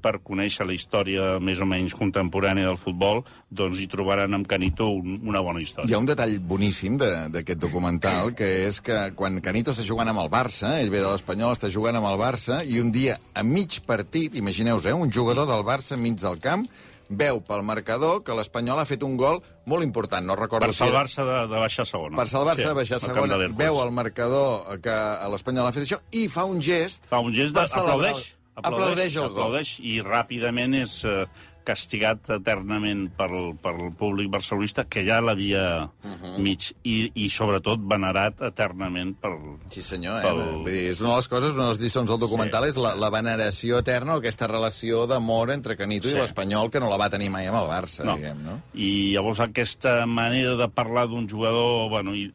per 0.05 0.19
conèixer 0.21 0.67
la 0.69 0.75
història 0.77 1.39
més 1.41 1.57
o 1.57 1.65
menys 1.65 1.95
contemporània 1.97 2.67
del 2.67 2.77
futbol, 2.77 3.23
doncs 3.49 3.79
hi 3.81 3.87
trobaran 3.89 4.37
amb 4.37 4.45
Canito 4.45 4.85
un, 4.93 5.15
una 5.25 5.41
bona 5.41 5.57
Hi 5.57 5.65
història. 5.65 5.95
ha 5.97 5.99
un 6.03 6.05
detall 6.05 6.37
boníssim 6.45 6.99
de- 7.01 7.25
d'aquest 7.33 7.57
documental, 7.59 8.35
que 8.37 8.67
és 8.67 8.77
que 8.85 8.99
quan 9.17 9.41
Canito 9.41 9.73
està 9.73 9.81
jugant 9.81 10.13
amb 10.13 10.21
el 10.21 10.29
Barça, 10.29 10.75
ell 10.77 10.93
ve 10.93 11.01
de 11.01 11.09
l'Espanyol, 11.09 11.55
està 11.57 11.73
jugant 11.73 11.97
amb 11.97 12.11
el 12.13 12.21
Barça, 12.21 12.61
i 12.69 12.77
un 12.85 12.91
dia, 12.93 13.17
a 13.33 13.41
mig 13.41 13.79
partit, 13.81 14.35
imagineu-vos, 14.37 14.85
eh, 14.85 14.93
un 14.93 15.09
jugador 15.11 15.49
del 15.49 15.65
Barça 15.65 15.97
enmig 15.97 16.21
del 16.21 16.37
camp, 16.37 16.67
veu 17.09 17.41
pel 17.41 17.63
marcador 17.65 18.23
que 18.23 18.33
l'Espanyol 18.37 18.79
ha 18.79 18.85
fet 18.85 19.01
un 19.03 19.15
gol 19.17 19.39
molt 19.65 19.83
important, 19.83 20.25
no 20.25 20.35
recordo 20.37 20.67
Per 20.67 20.75
salvar-se 20.77 21.23
de, 21.25 21.39
de 21.49 21.59
baixar 21.59 21.85
segona. 21.89 22.15
per 22.15 22.27
salvar-se 22.29 22.67
de 22.67 22.73
baixar 22.77 22.99
segona, 23.01 23.35
l'Hèrcules. 23.37 23.57
veu 23.57 23.81
el 23.81 23.91
marcador 23.91 24.79
que 24.81 24.97
l'Espanyol 25.31 25.67
ha 25.67 25.71
fet 25.73 25.87
això 25.87 25.99
i 26.11 26.27
fa 26.29 26.45
un 26.45 26.61
gest 26.61 27.05
Fa 27.09 27.19
un 27.19 27.33
gest 27.33 27.55
per 27.55 27.63
de... 27.65 27.73
celebrar- 27.73 28.13
Aplaudeix. 28.13 28.35
aplaudeix 28.59 29.15
el 29.15 29.21
gol. 29.21 29.31
aplaudeix 29.31 29.69
i 29.79 30.01
ràpidament 30.03 30.73
és 30.81 30.97
eh, 31.05 31.25
castigat 31.67 32.29
eternament 32.33 33.09
pel, 33.17 33.53
pel 33.61 33.91
públic 33.99 34.29
barcelonista, 34.33 34.85
que 34.89 35.03
ja 35.05 35.19
l'havia 35.21 35.89
Mhm. 36.03 36.41
mig, 36.41 36.71
i, 36.83 37.11
i 37.15 37.29
sobretot 37.29 37.79
venerat 37.83 38.41
eternament 38.41 39.15
per... 39.21 39.31
Sí, 39.69 39.81
senyor. 39.81 40.19
Eh? 40.21 40.23
Pel- 40.25 40.41
Vull 40.55 40.65
dir, 40.65 40.89
és 40.91 41.01
una 41.01 41.11
de 41.11 41.15
les 41.17 41.27
coses, 41.27 41.53
una 41.55 41.67
de 41.69 41.69
les 41.75 41.81
lliçons 41.83 42.09
del 42.09 42.19
documental 42.19 42.63
Sí, 42.63 42.69
és 42.69 42.77
la, 42.81 42.95
la 42.95 43.09
veneració 43.13 43.79
eterna, 43.79 44.15
aquesta 44.17 44.47
relació 44.47 45.05
d'amor 45.07 45.51
entre 45.51 45.77
Canito 45.77 46.07
Sí. 46.09 46.15
i 46.15 46.19
l'Espanyol, 46.19 46.69
que 46.71 46.79
no 46.79 46.89
la 46.89 46.97
va 46.97 47.09
tenir 47.09 47.29
mai 47.29 47.47
amb 47.47 47.57
el 47.61 47.67
Barça, 47.69 48.03
No. 48.03 48.15
diguem, 48.17 48.43
no? 48.43 48.61
I 48.73 49.13
llavors 49.13 49.39
aquesta 49.39 50.05
manera 50.05 50.55
de 50.55 50.67
parlar 50.69 51.07
d'un 51.07 51.27
jugador... 51.29 51.89
Bueno, 51.89 52.15
i 52.15 52.31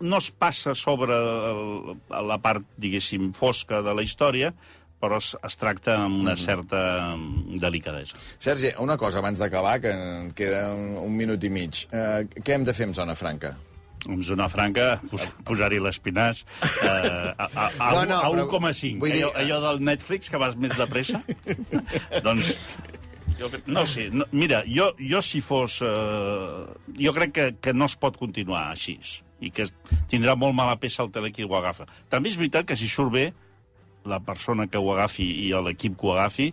no 0.00 0.16
es 0.16 0.30
passa 0.30 0.74
sobre 0.74 1.12
el, 1.12 1.96
la 2.26 2.38
part, 2.40 2.64
diguéssim, 2.80 3.32
fosca 3.36 3.82
de 3.84 3.92
la 3.94 4.02
història, 4.02 4.54
però 5.00 5.18
es, 5.22 5.32
es 5.46 5.56
tracta 5.60 5.94
amb 6.04 6.20
una 6.24 6.34
certa 6.36 7.14
mm, 7.16 7.56
delicadesa. 7.62 8.18
Sergi, 8.42 8.72
una 8.82 8.96
cosa 8.98 9.20
abans 9.22 9.38
d'acabar, 9.38 9.78
que 9.80 9.92
en 9.94 10.30
queda 10.36 10.72
un, 10.74 10.96
un 11.04 11.14
minut 11.16 11.44
i 11.44 11.50
mig. 11.54 11.84
Eh, 11.92 12.26
què 12.42 12.56
hem 12.58 12.64
de 12.66 12.74
fer 12.74 12.88
amb 12.90 12.96
Zona 12.98 13.14
Franca? 13.18 13.54
En 14.08 14.20
zona 14.22 14.46
franca, 14.46 15.00
pos, 15.10 15.24
posar-hi 15.44 15.80
l'espinaç 15.82 16.44
eh, 16.86 17.32
a, 17.34 17.48
a, 17.50 17.64
a, 17.66 17.88
No, 17.96 18.04
no, 18.06 18.18
a 18.22 18.28
però 18.30 18.44
1,5. 18.46 19.00
vull 19.02 19.10
dir- 19.10 19.24
Allò, 19.26 19.32
allò 19.42 19.56
del 19.64 19.80
Netflix, 19.88 20.30
que 20.30 20.38
vas 20.38 20.54
més 20.54 20.76
de 20.78 20.86
pressa? 20.86 21.18
doncs, 22.26 22.52
jo, 23.40 23.50
no 23.66 23.82
sé, 23.90 24.06
no, 24.14 24.24
mira, 24.30 24.62
jo, 24.70 24.92
jo 25.02 25.18
si 25.22 25.40
fos... 25.42 25.80
Eh, 25.82 26.94
jo 27.02 27.12
crec 27.16 27.34
que, 27.34 27.48
que 27.60 27.74
no 27.74 27.90
es 27.90 27.96
pot 27.98 28.16
continuar 28.22 28.68
així 28.70 29.00
i 29.42 29.50
que 29.54 29.66
tindrà 30.10 30.34
molt 30.38 30.54
mala 30.54 30.78
peça 30.78 31.02
el 31.04 31.10
tele 31.14 31.30
qui 31.34 31.44
ho 31.46 31.52
agafa. 31.58 31.84
També 32.10 32.30
és 32.30 32.38
veritat 32.38 32.66
que 32.70 32.78
si 32.78 32.86
surt 32.90 33.12
bé, 33.14 33.26
la 34.08 34.20
persona 34.24 34.66
que 34.66 34.80
ho 34.80 34.90
agafi 34.94 35.26
i 35.46 35.52
l'equip 35.64 35.98
que 36.00 36.08
ho 36.08 36.14
agafi, 36.16 36.48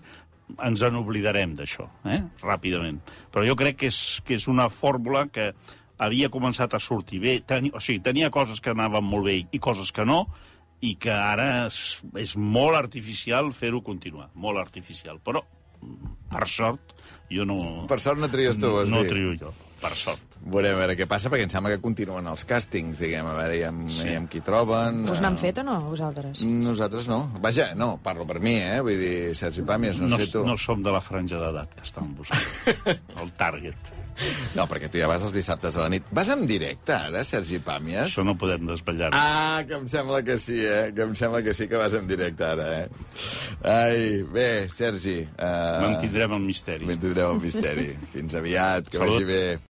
ens 0.62 0.84
en 0.86 1.00
oblidarem 1.00 1.56
d'això, 1.58 1.88
eh? 2.06 2.20
ràpidament. 2.44 3.00
Però 3.34 3.46
jo 3.48 3.56
crec 3.58 3.80
que 3.82 3.90
és, 3.90 4.00
que 4.26 4.38
és 4.38 4.46
una 4.52 4.68
fórmula 4.70 5.26
que 5.34 5.52
havia 5.98 6.30
començat 6.30 6.76
a 6.76 6.82
sortir 6.84 7.22
bé, 7.24 7.40
teni, 7.48 7.72
o 7.74 7.80
sigui, 7.82 8.04
tenia 8.04 8.30
coses 8.30 8.60
que 8.62 8.74
anaven 8.76 9.06
molt 9.08 9.26
bé 9.30 9.40
i 9.56 9.62
coses 9.64 9.92
que 9.96 10.06
no, 10.06 10.26
i 10.86 10.96
que 11.02 11.14
ara 11.14 11.66
és, 11.66 11.80
és 12.20 12.36
molt 12.38 12.78
artificial 12.78 13.50
fer-ho 13.56 13.82
continuar, 13.82 14.30
molt 14.36 14.60
artificial. 14.62 15.22
Però, 15.24 15.42
per 16.32 16.46
sort, 16.52 16.94
jo 17.32 17.48
no... 17.48 17.88
Per 17.90 17.98
sort 18.04 18.22
no 18.22 18.30
tries 18.30 18.60
tu, 18.60 18.70
No 18.92 19.02
dir? 19.06 19.10
trio 19.16 19.34
jo, 19.40 19.54
per 19.82 19.96
sort. 19.98 20.35
Veurem 20.46 20.76
a 20.76 20.80
veure 20.84 20.94
què 20.94 21.08
passa, 21.10 21.32
perquè 21.34 21.48
em 21.48 21.50
sembla 21.50 21.72
que 21.74 21.82
continuen 21.82 22.28
els 22.30 22.44
càstings, 22.46 23.00
diguem, 23.02 23.26
a 23.26 23.34
veure 23.34 23.56
ja 23.58 23.72
amb, 23.74 23.88
sí. 23.90 24.12
amb 24.14 24.30
qui 24.30 24.44
troben. 24.46 25.02
Us 25.10 25.18
eh, 25.18 25.24
n'han 25.26 25.40
fet 25.42 25.58
o 25.58 25.66
no, 25.66 25.80
vosaltres? 25.90 26.44
Nosaltres 26.46 27.08
no. 27.10 27.20
Vaja, 27.42 27.72
no, 27.74 27.96
parlo 28.06 28.28
per 28.30 28.38
mi, 28.44 28.54
eh? 28.62 28.78
Vull 28.86 29.02
dir, 29.02 29.16
Sergi 29.38 29.66
Pàmies, 29.66 30.04
no, 30.04 30.12
No, 30.14 30.20
sé 30.22 30.30
tu. 30.30 30.46
no 30.46 30.54
som 30.62 30.86
de 30.86 30.94
la 30.94 31.02
franja 31.02 31.42
d'edat 31.42 31.74
que 31.74 31.82
estan 31.88 32.14
buscant. 32.14 32.94
El 33.22 33.32
target. 33.40 33.94
No, 34.56 34.64
perquè 34.72 34.88
tu 34.88 34.96
ja 35.02 35.10
vas 35.12 35.26
els 35.28 35.34
dissabtes 35.36 35.76
a 35.76 35.82
la 35.84 35.90
nit. 35.92 36.06
Vas 36.16 36.30
en 36.32 36.46
directe, 36.48 36.94
ara, 36.96 37.24
Sergi 37.28 37.58
Pàmies? 37.60 38.06
Això 38.06 38.24
no 38.24 38.38
podem 38.40 38.70
desvetllar. 38.70 39.10
Ah, 39.18 39.60
que 39.68 39.76
em 39.76 39.90
sembla 39.92 40.22
que 40.24 40.38
sí, 40.40 40.62
eh? 40.62 40.94
Que 40.96 41.04
em 41.10 41.16
sembla 41.20 41.42
que 41.44 41.54
sí 41.58 41.68
que 41.68 41.82
vas 41.82 41.98
en 41.98 42.08
directe 42.08 42.46
ara, 42.48 42.70
eh? 42.86 42.88
Ai, 43.66 44.22
bé, 44.32 44.70
Sergi... 44.72 45.18
Uh, 45.36 45.82
Mantindrem 45.90 46.38
el 46.38 46.46
misteri. 46.46 46.86
Mantindrem 46.88 47.34
el 47.34 47.42
misteri. 47.44 47.90
Fins 48.14 48.38
aviat, 48.40 48.88
que 48.94 49.02
Salut. 49.02 49.18
vagi 49.18 49.28
bé. 49.34 49.60